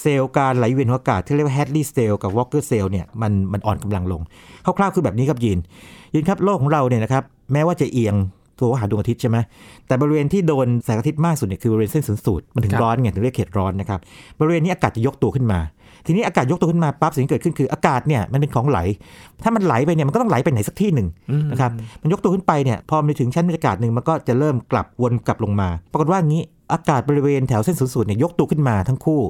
[0.00, 4.22] เซลล์การไหลเวียนของอากาศที่เรียกว่า Hadley cell กับ Walker cell เนี่ยมันมันอ่อนกำลังลง
[4.64, 5.58] คร่าวๆคือแบบนี้ครับยิน
[6.14, 8.14] ยินครับโลกของเราเนี่ยนะครับแม้ว่าจะเอียง
[8.60, 9.38] ตัวหาดวงอาทิตย์ใช่ไหม
[9.86, 14.00] แต่บริเวณที่โดนแสงอาทิตย์มากสุดเนี่ยคือบริเวณเส้นศูนย์สูตรมันถึงครับร้อนไงถึงเรียกเขตร้อนนะครับ
[14.38, 15.60] บริเวณนี้อากาศจะยกตัวขึ้นมา
[16.06, 18.78] ทีนี้อากาศยกตัวขึ้นมาปั๊บสิ่งที่เกิดขึ้นคืออากาศเนี่ยมันเป็นของไหล
[19.44, 21.08] ถ้ามันไหลไปเนี่ยมันก็ต้องไหลไปไหนสักที่หนึ่ง
[21.50, 21.70] นะครับ
[22.02, 29.20] มันยกตัวขึ้นไปเนี่ยพอมันไปถึงชั้นบรรยากาศหนึ่งมันก็จะเริ่มกลับวนกลับลงมา ปรากฏว่างี้อากาศบริเวณแถวเส้นศูนย์สูตรเนี่ยยกตัวขึ้นมาทั้งคู่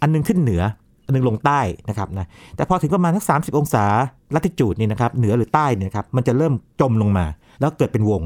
[0.00, 0.62] อันหนึ่งขึ้นเหนือ
[1.06, 3.84] อันหนึ่งลงใต้นะครับนะแต่พอถึงประมาณสักสามสิบองศา
[4.34, 7.26] ละติจูดนี่นะครับเหนือหรือใต้เนี่ยนะครับมันจะเริ่มจมลงมา
[7.60, 8.22] แล้วเกิดเป็นวง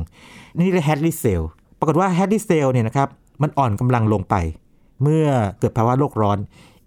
[0.56, 1.42] นี่เรียก Hadley cell
[1.78, 3.08] ปรากฏว่า Hadley cell เนี่ยนะครับ
[3.42, 4.34] มันอ่อนกำลังลงไป
[5.02, 5.26] เมื่อ
[5.60, 6.38] เกิดภาวะโลกร้อน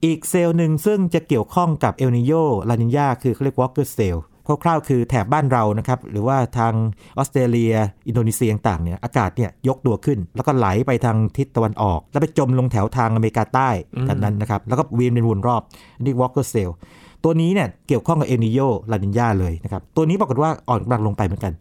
[0.03, 2.33] อีกเซลล์หนึ่งซึ่งจะเกี่ยวข้องกับเอลนีโญ
[2.69, 4.23] ลานีญาคือเขาเรียก Walker cell
[4.63, 6.73] คร่าวๆคือแถบบ้านเรานะครับ หรือว่าทาง
[7.17, 7.73] ออสเตรเลีย
[8.07, 13.69] อินโดนีเซียต่างๆเนี่ยอากาศเนี่ยยกตัวขึ้น แล้วก็ไหลไปทางทิศตะวันออก แล้วไปจมลงแถวทางอเมริกาใต้
[14.07, 15.61] แบบนั้นนะครับ แล้วก็เวียนเป็นวนรอบ
[16.01, 16.75] นี่ Walker Cell
[17.23, 18.59] ตัวนี้เนี่ยเกี่ยวข้องกับเอลนีโญ
[18.91, 21.53] ลานีญาเลยนะครับ ตัวนี้ปรากฏว่าอ่อนกำลังลงไปเหมือนกัน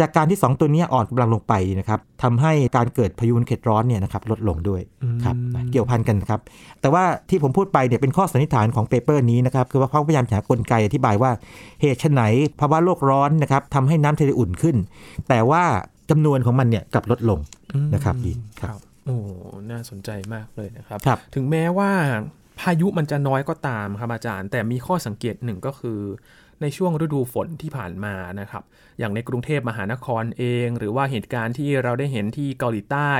[0.00, 4.82] จากการที่ 2 ตัวเนี้อ่อนกำลังลงไปนะครับทำให้การเกิดพายุเขตร้อนเนี่ยนะครับลดลงด้วย
[5.24, 5.36] ครับ
[5.72, 6.40] เกี่ยวพันกันครับ
[6.80, 11.30] แต่ว่าที่ผมพูดไปเนี่ยเป็นข้อสันนิษฐานของ paper นี้นะครับ คือว่าเขาพยายามหากลไกอธิบายว่า
[11.80, 12.20] เหตุไฉน
[12.60, 14.76] ภาวะโลกร้อนนะครับทำให้น้ำทะเลอุ่นขึ้น
[15.28, 15.62] แต่ว่า
[16.10, 17.38] จำนวนของมันเนี่ยกลับลดลง
[17.94, 19.16] นะครับดีคครับรับโอ้
[19.70, 21.90] น่าสนใจมากเลยนะครับครับถึงแม้ว่า
[22.60, 26.00] พายุมันจะน้อยก็ตามครับอาจารย์ แต่มีข้อสังเกตหนึ่งก็คือ
[26.60, 28.62] ในช่วงฤดูฝนที่ผ่านมานะครับ
[28.98, 33.12] อย่างในกรุงเทพมหานครเอง หรือว่าเหตุการณ์ที่เราได้เห็นที่เกาหลีใต้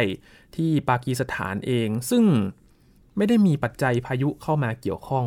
[0.56, 2.24] ที่ปากีสถานเอง ซึ่ง
[3.16, 5.26] ไม่ได้มีปัจจัยพายุเข้ามาเกี่ยวข้อง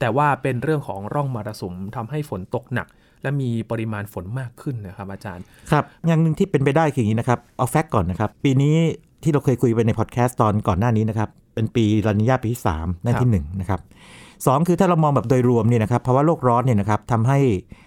[0.00, 2.88] แต่ว่าเป็นเรื่องของร่องมรสุมทำให้ฝนตกหนัก
[3.22, 8.76] และมีปริมาณฝนมากขึ้นนะครับ อาจารย์ ครับอย่างหนึ่งที่เป็นไปได้คืออย่างนี้นะครับเอาแฟกต์ก่อนนะครับ ปีนี้
[9.22, 13.80] ที่เราเคยคุยไปในพอดแคสต์ตอนก่อนหน้านี้นะครับ เป็นปีลานิญาปีที่3นั่นที่1นะครับ
[14.46, 17.38] สองคือถ้าเรามองแบบโดยรวมเนี่ยนะครับภาวะโลกร้อนเนี่ยนะครับทำให้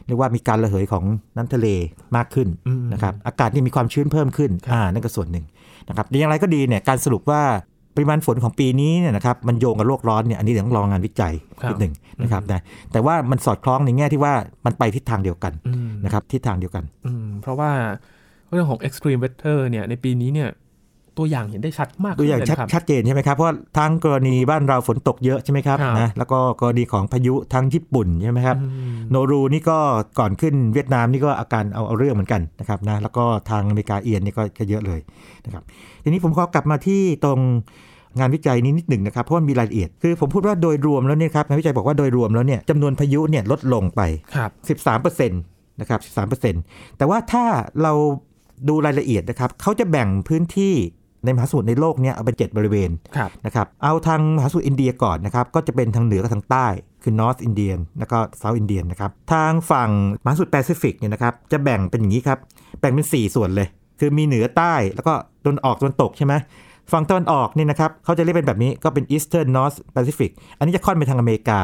[0.08, 1.04] เรียกว่ามีการระเหยของ
[1.38, 1.68] น้ำทะเล
[2.16, 5.46] มากขึ้นอืมนะครับอากาศนี่มีความชื้นเพิ่มขึ้นอ่านั่นก็ส่วนหนึ่ง
[5.90, 7.42] นะครับอย่างไรก็ดีเนี่ยการสรุปว่า
[7.96, 14.34] ปริมาณฝนของปีนี้เนี่ยนะครับมันโยงกับโลกร้อนเนี่ยอันนี้เดี๋ยวต้องรองานวิจัยครับนิดหนึ่งนะครับนะแต่ว่ามันสอดคล้องในแง่ที่ว่า
[14.66, 17.72] มันไปทิศทางเดียวกันอืมนะครับทิศทางเดียวกันอืมเพราะว่า
[18.52, 20.50] เรื่องของ extreme weather เนี่ยในปีนี้เนี่ย
[21.18, 29.78] ตัวอย่างเห็นได้ชัดมากตัวอย่างขึ้นชัดเลยนะครับชัดเจนใช่ไหมครับเพราะว่าทั้งกรณีบ้านเราฝนตกเยอะใช่ไหมครับครับนะแล้วก็กรณีของพายุทั้งญี่ปุ่นใช่ไหมครับอืมโนรูนี่ก็
[30.20, 35.00] ก่อนขึ้นเวียดนามนี่ก็อาการเอาเอาเรื่องเหมือนกันนะครับนะแล้วก็ทางอเมริกาเอียนนี่ก็ก็เยอะเลย
[35.46, 35.64] นะครับ
[36.04, 37.40] ทีนี้ผมขอกลับมาที่ตรง
[38.20, 44.02] งานวิจัยนี้นิดหนึ่งนะครับเพราะมันมีรายละเอียดคือผมพูดว่าโดยรวมแล้วเนี่ยครับงานวิจัยบอกว่าโดยรวมแล้วเนี่ยจำนวนพายุเนี่ยลดลงไป
[44.36, 44.48] ครั
[44.78, 46.00] บ13%นะครับ
[46.50, 47.44] 13%แต่ว่าถ้า
[47.84, 47.94] เรา
[48.70, 50.74] ดูรายละเอียดนะครับเขาจะแบ่งพื้นที่
[51.26, 56.68] ในมหาสมุทรในโลกเนี้เอาเป็น7บริเวณครับนะครับเอาทางมหาสมุทรอินเดียก่อนนะครับก็จะเป็นทางเหนือกับทางใต้
[57.04, 59.90] คือ North Indian แล้วก็ South Indian นะครับทางฝั่ง
[60.24, 62.40] มหาสมุทรแปซิฟิกเนี่ยนะครับจะแบ่งเป็นอย่างนี้ครับ
[62.80, 63.68] แบ่งเป็น 4 ส่วนเลย
[64.00, 66.34] คือมีเหนือใต้แล้วก็ตะวันออกตะวันตกใช่ไหม
[66.92, 71.60] ฝั่งตะวันออกเนี่ยนะครับเขาจะเรียกเป็นแบบนี้ก็เป็น Eastern North Pacific อันนี้จะค่อนไปทางอเมริกา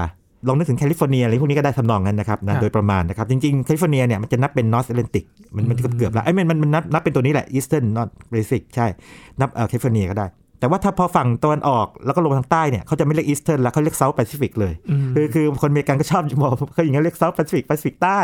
[0.47, 5.25] ลองนึกถึงแคลิฟอร์เนียอะไรพวกนี้ก็ได้ทำนองนั้นนะครับครันะบโดยประมาณนะครับ จริงๆ แคลิฟอร์เนียเนี่ยมันจะนับเป็น North Atlantic
[5.55, 8.87] มันมันเกือบๆแล้วไอ้ยมันมันมันนับนับเป็นตัวนี้แหละ Eastern North Pacific ใช่
[9.39, 10.27] นับเอ่อแคลิฟอร์เนียก็ได้
[10.59, 18.19] แต่ว่าถ้าพอฝั่งตะวันออกแล้วก็ลงทางใต้เนี่ยเขาจะไม่เรียก Eastern แล้วเขาเรียก South Pacific เลยอืมคือคือคนอเมริกันก็ชอบบอกเขาอย่างนี้เรียก South Pacific แปซิฟิกใต้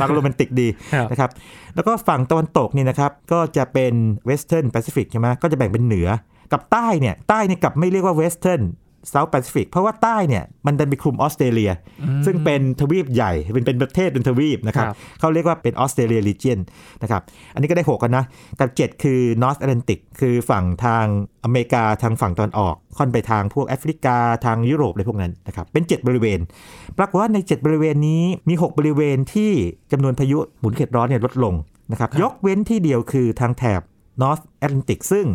[0.00, 1.30] ฟังโรแมนติกดีครับนะครับ
[1.74, 3.92] แล้วก็ฝั่งตะวันตกนี่นะครับก็จะเป็น
[4.26, 6.08] Western Pacific ใช่ไหมก็จะแบ่งเป็นเหนือ
[6.52, 8.62] กับใต้เนี่ยใต้เนี่ยกลับไม่เรียกว่า Western
[9.10, 11.70] South Pacific เพราะว่าใต้เนี่ยมันดันไปคลุมออสเตรเลีย
[12.26, 16.58] ซึ่งเป็นทวีปใหญ่ เป็นเป็นประเทศเป็นทวีปนะครับครับเขาเรียกว่าเป็น Australia region
[17.02, 17.22] นะครับ
[17.54, 18.24] อันนี้ก็ได้ 6 กันนะ
[18.58, 21.04] กับ 7 คือ North Atlantic คือฝั่งทาง
[21.44, 26.38] อเมริกาทางฝั่งตอนออกค่อนไปทางพวกแอฟริกาทางยุโรปอะไรพวกนั้นนะครับเป็น 7 บริเวณ
[26.98, 29.50] ปรากฏว่าใน 7 บริเวณนี้มี 6 บริเวณที่
[29.92, 31.54] จำนวนพายุหมุนเขตร้อนเนี่ยลดลง
[31.90, 33.80] นะครับครับยกเว้นที่เดียวคือทางแถบ
[34.22, 35.26] North Atlantic ซึ่ง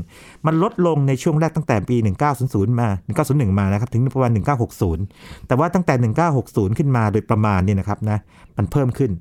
[0.45, 1.95] มันลดลงในช่วงแรกตั้งแต่ปี
[2.37, 2.87] 1900 มา
[3.23, 4.31] 1901 มานะครับถึงประมาณ
[4.89, 8.17] 1960 แต่ว่าตั้งแต่ 1960 ขึ้นมาโดยประมาณเนี่ยนะครับนะ
[8.57, 9.11] มันเพิ่มขึ้น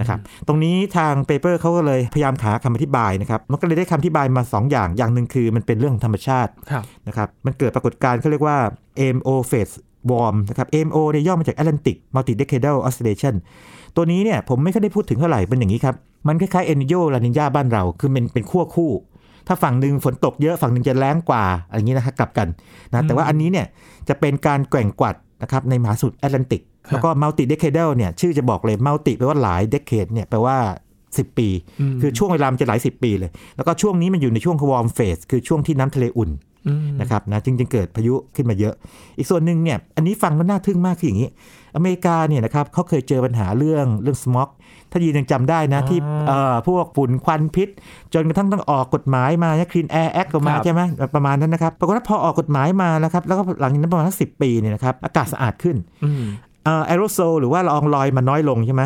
[0.00, 8.56] นะครับตรงนี้ทางเปเปอร์เขาก็เลยพยายามหาคำอธิบายนะครับมันก็เลยได้คำอธิบายมา 2 อย่างอย่างหนึ่งคือมันเป็นเรื่องของธรรมชาติครับนะครับมันเกิดปรากฏการณ์เขาเรียกว่า
[8.98, 9.74] AMO phase
[10.10, 13.34] warm นะครับ AMO เนี่ยย่อมาจาก Atlantic Multi Decadal Oscillation
[13.96, 18.92] ตัวนี้เนี่ยผมไม่ค่อยได้พูดถึงเท่าไหร่เป็นอย่างนี้ครับ มันคล้ายๆเอลนีโญลานีญาบ้านเรา คือเป็นเป็นขั้วคู่
[19.46, 22.48] ถ้าฝั่งหนึ่งฝนตกเยอะฝั่งหนึ่งจะแล้งกว่าอะไรอย่างนี้นะครับกลับกัน
[22.92, 23.66] นะแต่ว่าอันนี้เนี่ย
[24.08, 30.56] จะเป็นการแกว่งกวัดนะครับในมหาสมุทรแอตแลนติกครับแล้วก็มัลติเด c เคเดลเนี่ยชื่อจะบอกเลยมัลติแปลว่าหลายเด c เคดเนี่ยแปลว่า
[31.02, 36.30] 10 ปี คือช่วงเวลามันจะหลาย 10 ปีเลย แล้วก็ช่วงนี้มันอยู่ในช่วง warm phase คือช่วงที่น้ำทะเลอุ่น
[36.68, 38.74] อืมนะครับนะจึงจึงเกิดพายุขึ้นมาเยอะ
[39.18, 41.30] อีกส่วนหนึ่งเนี่ยอันนี้ฟังแล้วน่าทึ่งมากคืออย่างนี้
[41.76, 44.48] อเมริกาเนี่ยนะครับเขาเคยเจอปัญหาเรื่องเรื่อง smog
[44.92, 47.68] ถ้ายีนยังจำได้นะที่เอ่อพวกฝุ่นควันพิษ
[48.14, 50.80] จนกระทั่งต้องออกกฎหมายมาเนี่ย Clean Air Act ก็มาครับใช่ไหม
[51.14, 56.22] ประมาณนั้นนะครับปรากฏว่าพอออกกฎหมายมานะครับแล้วก็หลังจากนั้นประมาณสักสิบปีเนี่ยนะครับอากาศสะอาดขึ้นอืม
[56.64, 58.82] เอ่อแอโรโซลหรือว่าละอองลอยมันน้อยลงใช่ไหม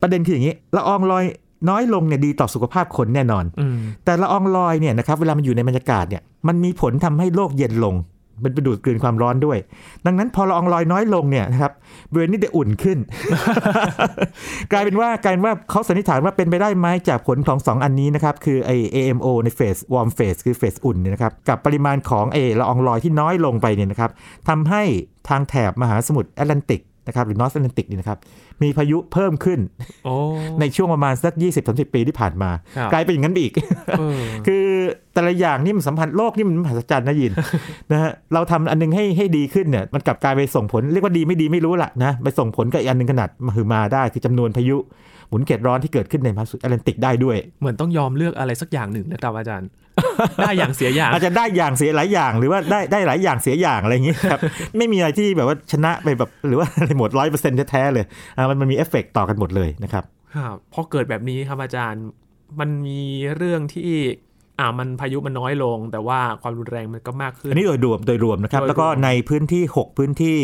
[0.00, 1.24] ประเด็นคืออย่างนี้ละอองลอย
[1.70, 7.94] น้อยลงเนี่ยดีต่อสุขภาพคนแน่นอนอืมแต่ละอองลอยเนี่ยนะครับเวลามันอยู่ในบรรยากาศเนี่ยมันมีผลทำให้โลกเย็นลง
[8.42, 9.58] มันไปดูดกลืนความร้อนด้วย
[10.06, 11.72] ดังนั้นพอละอองลอยน้อยลงเนี่ยนะครับ
[12.10, 12.98] บริเวณนี้จะอุ่นขึ้น
[14.72, 24.10] กลายเป็นว่ากลายเป็นว่าเขาสันนิษฐานว่าเป็นไปได้ไหมจากผลของสองอันนี้นะครับ คือไอ AMO ในเฟส warm phase คือเฟสอุ่นเนี่ยนะครับ กับปริมาณของไอละอองลอยที่น้อยลงไปเนี่ยนะครับ
[24.48, 24.82] ทำให้
[25.28, 28.18] ทางแถบมหาสมุทรแอตแลนติกนะครับหรือ North Atlantic เนี่ยนะครับ
[28.62, 29.60] มีพายุเพิ่มขึ้น
[30.04, 30.14] โอ้
[30.60, 31.32] ในช่วงประมาณสัก
[31.64, 33.54] 20-30 ปีที่ผ่านมาครับกลายเป็นอย่างนั้นไปอีก
[33.98, 34.65] เออคือ
[35.16, 37.32] แต่ละอย่างนี่มันสัมพันธ์โลกนี่มันมหัศจรรย์นะยิน
[37.92, 44.76] นะฮะเราทำอันนึงให้ให้ดีขึ้นเนี่ยมันกลับกลายไปส่งผลเรียกว่าดีไม่ดีไม่รู้ละนะไปส่งผลกับอีกอันหนึงขนาดมหึมาได้คือจำนวนพายุ
[45.28, 49.68] หมุนเขตร้อนที่เกิดขึ้นในมหาสมุทรแอตแลนติกได้ด้วย เหมือนต้องยอมเลือกอะไรสักอย่างหนึ่งนะครับอาจารย์
[50.42, 54.40] ได้อย่างเสียอย่าง อาจจะได้อย่างเสียหลายอย่าง หรือว่าได้ได้หลายอย่างเสียอย่างอะไรอย่างนี้ครับ
[54.76, 58.04] ไม่มีอะไรที่แบบว่าชนะไปแบบหรือว่าอะไรหมดร้อยเปอร์เซ็นต์แท้ๆเลย
[58.36, 60.04] อ่ามันมันมีเอฟเฟกต์ต่อกันหมดเลยนะครับ
[60.36, 62.04] ครับพอเกิดแบบนี้ครับอาจารย์
[62.60, 63.02] มันมี
[63.36, 63.90] เรื่องที่
[64.60, 70.38] อ่ามันพายุมันน้อยลง แต่ว่าความรุนแรงมันก็มากขึ้น อันนี้โดยรวมโดยรวมนะครับโดยรวมแล้วก็ในพื้นที่ 6 พื้นที่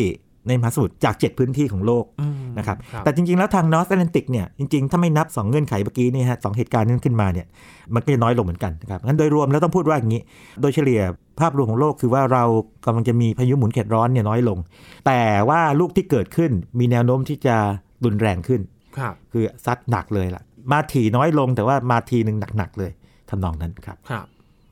[0.48, 7.46] ในมหาสมุทรจาก 7 พื้นที่ของโลกอืมนะครับครับ แต่จริง ๆ แล้วทางนอร์ t แอตแลนติกเนี่ย จริง ๆ ถ้าไม่นับ 2 เงื่อนไขเมื่อกี้นี่ฮะสองเหตุการณ์นั้นขึ้นมาเนี่ย
[7.94, 10.22] มันก็จะน้อยลงเหมือนกันนะครับ งั้นโดยรวมแล้วต้องพูดว่าอย่างนี้
[10.60, 11.00] โดยเฉลี่ย
[11.40, 12.44] ภาพรวมของโลกคือว่าเรา
[12.84, 14.58] กำลังจะมีพายุหมุนเขตร้อนเนี่ยน้อยลง
[15.06, 17.56] แต่ว่าลูกที่เกิดขึ้นมีแนวโน้มที่จะ
[18.04, 18.60] รุนแรงขึ้น
[18.98, 22.90] ครับคือซัดหนักเลยล่ะ มาทีน้อยลงแต่ว่ามาทีหนึ่งหนักๆเลย
[23.32, 24.26] ทำนองนั้นครับครับ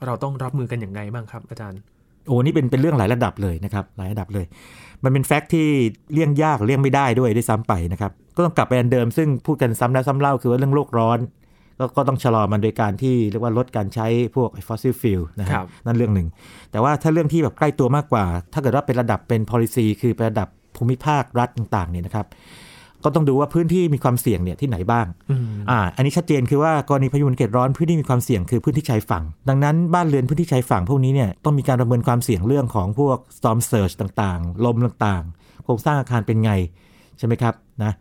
[0.06, 1.80] เราต้องรับมือกันอย่างไงบ้างครับอาจารย์
[2.26, 4.46] โอ้นี่เป็นเป็นเรื่องหลายระดับเลยนะครับหลายระดับเลย
[5.04, 5.66] มันเป็น fact ที่
[6.12, 11.18] เลี่ยงยากเลี่ยงไม่ได้ด้วยด้วยซ้ำไปนะครับก็ต้องกลับไปอันเดิมซึ่งพูดกันซ้ำแล้วซ้ำเล่าคือว่าเรื่องโลกร้อน
[11.78, 16.28] ก็ก็ต้องชะลอมันโดยการที่เรียกว่าลดการใช้พวก fossil fuel นะครับครับนั่นเรื่องหนึ่ง
[16.70, 22.26] แต่ว่าถ้าเรื่องที่แบบใกล้ตัวมากกว่า ถ้าเกิดว่าเป็นระดับเป็น policy คือเป็นระดับภูมิภาครัฐต่างๆเนี่ยนะครับ
[23.04, 36.52] ก็ต้องดูว่าพื้นที่มีความเสี่ยงเนี่ยที่ไหนบ้างอืมอ่าอันนี้ชัดเจนคือว่ากรณีพายุหมุนเขตร้อนพื้นที่มีความเสี่ยงคือพื้นที่ชายฝั่ง ดังนั้นบ้านเรือนพื้นที่ชายฝั่งพวกนี้เนี่ยต้องมีการประเมินความเสี่ยงเรื่องของพวก storm surge ต่างๆ ลมต่างๆ โครงสร้างอาคารเป็นไง
[37.18, 37.92] ใช่ไหมครับนะ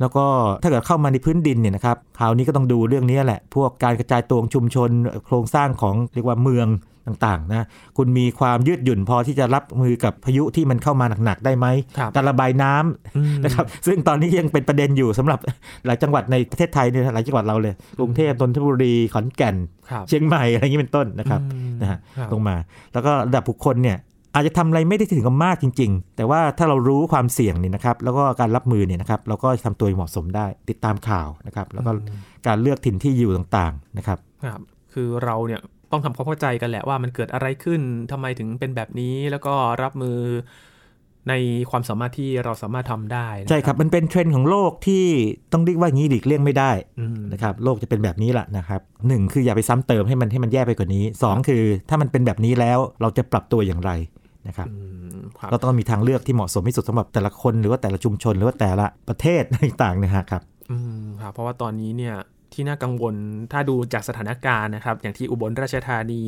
[0.00, 0.24] แล้วก็
[0.62, 4.90] ถ้าเกิดเข้ามาในพื้นดินเนี่ยนะครับคราวนี้ก็ต้องดูเรื่องนี้แหละ พวกการกระจายตัวของชุมชน
[5.26, 6.68] โครงสร้างของเรียกว่าเมือง
[7.06, 11.66] ต่างๆนะคุณมีความยืดหยุ่นพอที่จะรับมือกับพายุที่มันเข้ามาหนักๆได้ไหม
[11.98, 15.38] ครับการระบายน้ำอืมนะครับซึ่งตอนนี้ยังเป็นประเด็นอยู่สำหรับ
[15.86, 19.56] หลายจังหวัดในประเทศไทยเนี่ยหลายจังหวัดเราเลยกรุงเทพนนทบุรีขอนแก่น
[19.90, 22.56] ครับเชียงใหม่อะไรอย่างนี้เป็นต้นนะครับอืมนะฮะครับลงมา
[22.92, 23.98] แล้วก็ระดับบุคคลเนี่ย
[24.34, 31.90] อาจจะทำอะไรไม่ได้ถึงกับมากจริง ๆ แต่ว่าถ้าเรารู้ความเสี่ยงเนี่ยนะครับ แล้วก็การรับมือเนี่ยนะครับ เราก็ทำตัวให้เหมาะสมได้ ติดตามข่าวนะครับ แล้วก็
[32.46, 34.60] การเลือกถิ่นที่อยู่ต่างๆนะครับครับ
[34.92, 37.80] คือเราเนี่ยต้องทำความเข้าใจกันแหละว่ามันเกิดอะไรขึ้น
[38.12, 40.18] ทำไมถึงเป็นแบบนี้ แล้วก็รับมือ
[41.28, 41.34] ใน
[41.70, 45.04] ความสามารถที่เราสามารถทำได้นะใช่ครับมันเป็นเทรนด์ของโลกที่
[45.52, 46.70] ต้องเรียกว่างี้หลีกเลี่ยงไม่ได้
[47.00, 53.90] อืมนะครับโลกจะเป็นแบบนี้แหละนะครับหนึ่งคืออย่าไปซ้ำเติมให้มันให้มันแย่ไปกว่านี้สองคือถ้ามันเป็นแบบนี้แล้วเราจะปรับตัวอย่างไร
[54.48, 54.74] นะครับอื
[55.16, 59.42] มครับก็ต้องมีทางเลือกที่เหมาะสมที่สุดสำหรับแต่ละคนหรือว่าแต่ละชุมชน หรือว่าแต่ละประเทศ
[59.82, 62.16] ต่างๆนะฮะครับอืมครับเพราะว่าตอนนี้เนี่ย
[62.52, 63.14] ที่น่ากังวล
[63.52, 66.22] ถ้าดูจากสถานการณ์นะครับ อย่างที่อุบลราชธานี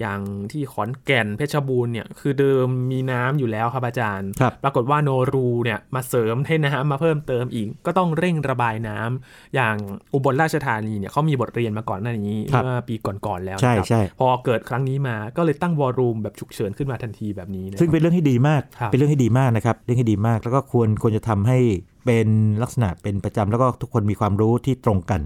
[0.00, 0.20] อย่าง
[0.52, 9.76] ที่ขอนแก่นเพชรบูรณ์เนี่ยคือเดิมมีน้ำอยู่แล้วครับอาจารย์ครับปรากฏว่าโนรูเนี่ยมาเสริมให้น้ำมาเพิ่มเติมอีก ก็ต้องเร่งระบายน้ำอย่าง
[10.14, 21.58] อุบลราชธานีเนี่ยเขามีบทเรียนมาก่อนหน้านี้ครับเมื่อปีก่อนๆแล้วใช่นะครับใช่พอเกิดครั้งนี้มาก็เลยตั้งวอลลุ่มแบบฉุกเฉินขึ้นมาทันทีแบบนี้นะซึ่งเป็นเรื่องที่ดีมากครับเป็นเรื่องที่ดีมากนะครับเรื่องที่ดีมากแล้วก็ควรควรจะทำให้
[22.04, 22.28] เป็น
[22.62, 25.20] ลักษณะเป็นประจำแล้วก็ทุกคนมีความรู้ที่ตรงกัน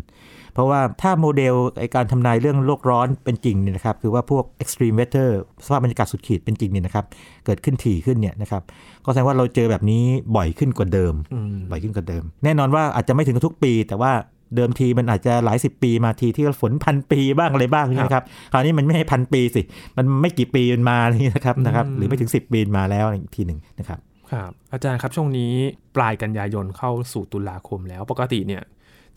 [0.52, 5.30] เพราะว่าถ้าโมเดลไอการทำนายเรื่องโลกร้อนเป็นจริงเนี่ยนะครับ คือว่าพวก extreme weather
[5.64, 7.04] สภาพบรรยากาศสุดขีดเป็นจริงเนี่ยนะครับ
[7.46, 8.62] เกิดขึ้นถี่ขึ้นเนี่ยนะครับ
[9.04, 10.04] ก็แสดงว่าเราเจอแบบนี้
[10.36, 14.12] บ่อยขึ้นกว่าเดิมอืมบ่อยขึ้นกว่าเดิม แน่นอนว่าอาจจะไม่ถึงกับทุกปี แต่ว่า
[14.56, 19.62] เดิมทีมันอาจจะหลายสิบปีมาทีที่ฝนพันปีบ้างอะไรบ้างใช่ไหมครับคราวนี้มันไม่ให้พันปีสิ
[19.96, 23.98] มันไม่กี่ปีมันมาอย่างนี้นะครับนะครับอืมหรือไม่ถึง 10 ปีมาแล้วอีกทีหนึ่งนะครับ
[24.30, 25.52] ครับอาจารย์ครับช่วงนี้
[25.96, 28.62] ปลายกันยายนเข้าสู่ตุลาคมแล้วปกติเนี่ย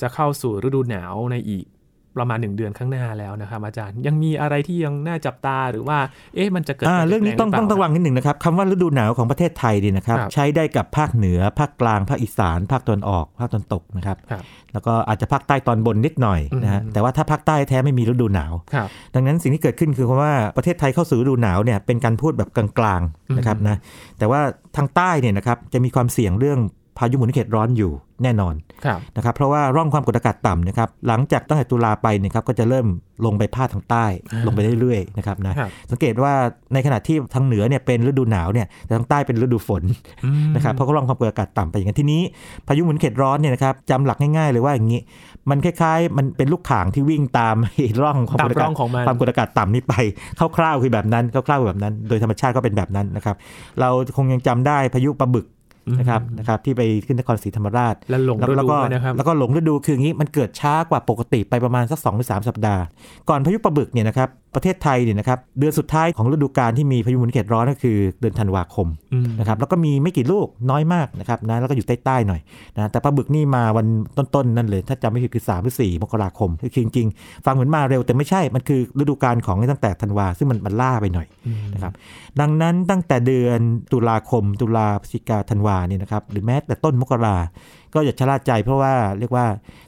[0.02, 1.66] จะเข้าสู่ฤดูหนาวในอีก
[2.18, 5.98] ประมาณหนึ่งเดือนข้างหน้าแล้วนะครับอาจารย์ยังมีอะไรที่ยังน่าจับตาหรือว่า
[6.36, 14.44] เอ๊ะมันจะเกิดอ่าการปลี่ยเรื่องนี้ต้องแปลต้องหระวังนิดหนึ่งนะครับคำว่าฤดูหนาวของประเทศไทยดีนะครับครับ ใช้ได้กับภาคเหนือ ภาคกลาง ภาคอีสาน ภาคตะวันออก ภาคตะวันตกนะครับครับ
[14.74, 23.78] แล้วก็อาจจะภาคใต้ตอนบนนิดหน่อยนะฮะอืมแต่ว่าถ้าภาคใต้แท้ไม่มีฤดูหนาวครับดังนั้นสิ่งที่เกิดขึ้นคือว่าประเทศไทยเข้าสู่ฤดูหนาวเนี่ยเป็นการพูดแบบกลางๆนะครับนะ
[24.18, 24.40] แต่ว่า
[24.76, 26.60] ทางใต้เนี่ยนะครับจะมีความเสี่ยงเรื่อง
[26.98, 27.92] พายุหมุนเขตร้อนอยู่
[28.24, 32.88] แน่นอนครับนะครับเพราะว่าร่องความกดอากาศต่ำนะครับหลังจากตั้งแต่ตุลาไปเนะครับก็จะเริ่ม
[33.26, 36.34] ลงไปพาดทางใต้อ่าลงไปเรื่อยๆนะครับนะครับสังเกตว่า
[36.74, 39.84] ในขณะที่ทางเหนือเนี่ยเป็นฤดูหนาวเนี่ยแต่ทางใต้เป็นฤดูฝน
[40.26, 42.22] อืมนะครับเพราะเขาร่องความกดอากาศต่ำไปอย่างนั้นทีนี้
[42.68, 45.02] พายุหมุนเขตร้อนเนี่ยนะครับจำหลักง่ายๆเลยว่าอย่างนี้
[45.50, 49.94] มันคล้ายๆ มันเป็นลูกข่างที่วิ่งตามไอ้ร่องความตามกดอาร่กาอศงของมันความกดอากาศต่ำนี้ไป
[50.58, 53.36] คร่าวๆคือแบบนั้นคร่าวๆแบบนั้น โดยธรรมชาติก็เป็นแบบนั้นนะครับ
[53.80, 55.46] เราคงยังจำได้พายุปลาบึก
[56.00, 62.82] นะครับนะครับที่ไปขึ้นนครศรีธรรมราช และหลงแล้วฤแล้วดูก็ด้วยนะครับแล้วก็หลงฤดูคืออย่างนี้มันเกิดช้ากว่าปกติไปประมาณสัก2หรือ3สัปดาห์
[63.30, 72.42] ก่อนพายุปลาบึกเนี่ยนะครับ ประเทศไทยเนี่ยนะครับเดือนสุดท้ายของฤดูกาลที่มีพายุหมุนเขตร้อนก็คือเดือนธันวาคมอืมนะครับแล้วก็มีไม่กี่ลูกน้อยมากนะครับนะแล้วก็อยู่ใต้ๆหน่อย
[72.76, 73.86] นะแต่ปลาบึกนี่มาวัน
[74.18, 81.94] ต้นๆนั่นเลย ถ้าจำไม่ผิดคือ3หรือ4มกราคมคือจริงๆ ฟังเหมือนมาเร็วแต่ไม่ใช่มันคือฤดูกาลของตั้งแต่ธันวาซึ่งมันมันล่าไปหน่อยอืมนะครับ
[82.40, 83.60] ดังนั้นตั้งแต่เดือน
[83.92, 87.38] ตุลาคม ตุลาพฤศจิกาธันวาเนี่ยนะครับหรือแม้แต่ต้นมกรา
[87.94, 89.46] ก็อย่าชะล่าใจเพราะว่าเรียกว่า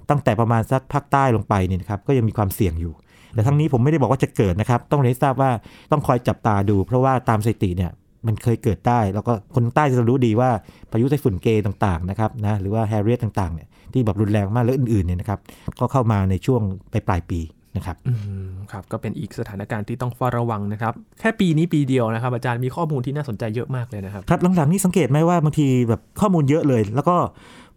[0.09, 2.93] ตั้งแต่ประมาณสักภาคใต้ลงไปเนี่ยนะครับก็ยังมีความเสี่ยงอยู่
[3.33, 5.51] แต่ทั้งนี้ผมไม่ได้บอกว่าจะเกิดนะครับ ต้องเรียนให้ทราบว่า
[5.91, 7.91] ต้องคอยจับตาดู เพราะว่าตามสถิติเนี่ย
[8.27, 10.49] มันเคยเกิดได้ แล้วก็คนใต้จะรู้ดีว่า
[10.91, 15.39] พายุไต้ฝุ่นเกต่างๆนะครับนะหรือว่าแฮร์เรียตต่างๆเนี่ยที่แบบรุนแรงมากและอื่นๆเนี่ยนะครับ
[15.79, 17.39] ก็เข้ามาในช่วงปลายปลายๆปี
[17.77, 18.13] นะครับอื
[18.45, 27.15] มครับก็เป็นอีกสถานการณ์ที่ต้องเฝ้าระวังนะครับ แค่ปีนี้ปีเดียวนะครับ อาจารย์มีข้อมูลที่น่าสนใจเยอะมากเลยนะครับ ครับหลังๆนี่สังเกตไหมว่าบางทีแบบข้อมูลเยอะเลย แล้วก็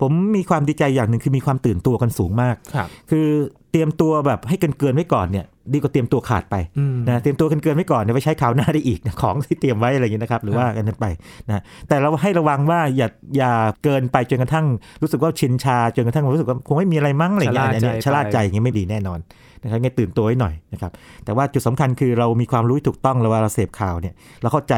[0.00, 3.26] ผมมีความดีใจอย่างหนึ่งคือมีความตื่นตัวกันสูงมากครับคือ
[3.72, 11.06] เตรียมตัวแบบให้เกินเกินๆไว้ก่อนเนี่ยดีกว่าเตรียมตัวขาดไปอืมนะเตรียมตัวเกินเกินๆไว้ก่อนเนี่ยไว้ใช้คราวหน้าได้อีกนะของที่เตรียมไว้อะไรอย่างนี้นะครับ หรือว่ากันนั้นไป
[11.48, 13.52] นะแต่เราให้ระวังว่าอย่าอย่า
[13.84, 14.66] เกินไปจนกระทั่ง
[15.02, 19.18] รู้สึกว่าชินชาจนกระทั่งรู้สึกว่าคงไม่มีอะไรมั้งอะไรอย่างเงี้ยอันนี้ชะล่าใจอย่างนี้ไม่ดีแน่นอน
[19.62, 20.92] นะครับงั้นตื่นตัวไว้หน่อยนะครับ
[21.24, 24.74] แต่ว่าจุดสำคัญคือเรามีความรู้ที่ถูกต้องแล้วเวลาเราเสพข่าวเนี่ยเราเข้าใจ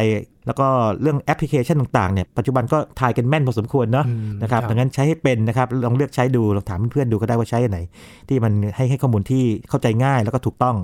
[0.46, 0.66] แล้วก็
[1.00, 7.80] เรื่องแอปพลิเคชันต่างๆเนี่ยปัจจุบันก็ทายกันแม่นพอสมควรเนาะอืมนะครับครับดังนั้นใช้ให้เป็นนะครับลองเลือกใช้ดูลองถามเพื่อนๆดูก็ได้ว่าใช้อันไหน
[8.28, 10.76] ที่มันให้ให้ข้อมูลที่เข้าใจง่ายแล้วก็ถูกต้อง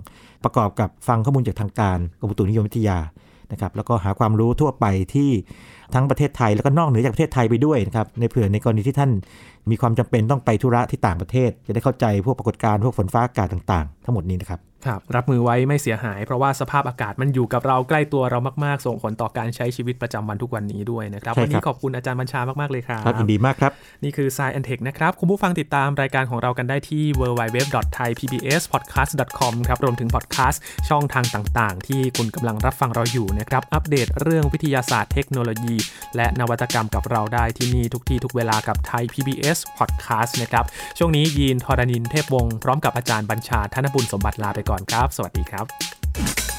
[0.45, 2.99] ประกอบกับฟังข้อมูลจากทางการกรมอุตุนิยมวิทยา
[3.55, 5.31] นะครับแล้วก็หาความรู้ทั่วไปที่
[5.95, 9.11] ทั้งประเทศไทยแล้วก็นอกเหนือจากประเทศไทยไปด้วยนะครับในเผื่อในกรณีที่ท่าน
[9.71, 23.73] มีความจำเป็นต้องไปธุระที่ต่างประเทศ จะได้เข้าใจพวกปรากฏการณ์พวกฝนฟ้าอากาศต่าง ทั้งหมดนี้นะครับครับ รับมือไว้ไม่เสียหายเพราะว่าสภาพอากาศมันอยู่กับเราใกล้ตัวเรามาก ๆ ส่งผลต่อการใช้ชีวิตประจำวันทุกวันนี้ด้วยนะครับใช่ครับ วันนี้ขอบคุณอาจารย์บัญชามาก ๆ เลยครับครับยินดีมากครับ
[24.05, 35.77] นี่คือ Science and Tech นะครับ คุณผู้ฟังติดตามรายการของเรากันได้ที่ www.thaipbspodcast.com ครับรวมถึงพอดแคสต์ช่องทางต่าง ๆ ที่คุณกำลังรับฟังเราอยู่นะครับอัปเดตเรื่องวิทยาศาสตร์เทคโนโลยี
[36.17, 40.65] และนวัตกรรมกับเราได้ที่นี่ทุกที่ทุกเวลากับไทย PBS Podcast นะครับ
[40.99, 46.54] ช่วงนี้ยีนทรณินเทพวงศ์พร้อมกับอาจารย์บัญชาธนบุญสมบัติลาไปก่อนครับ สวัสดีครับ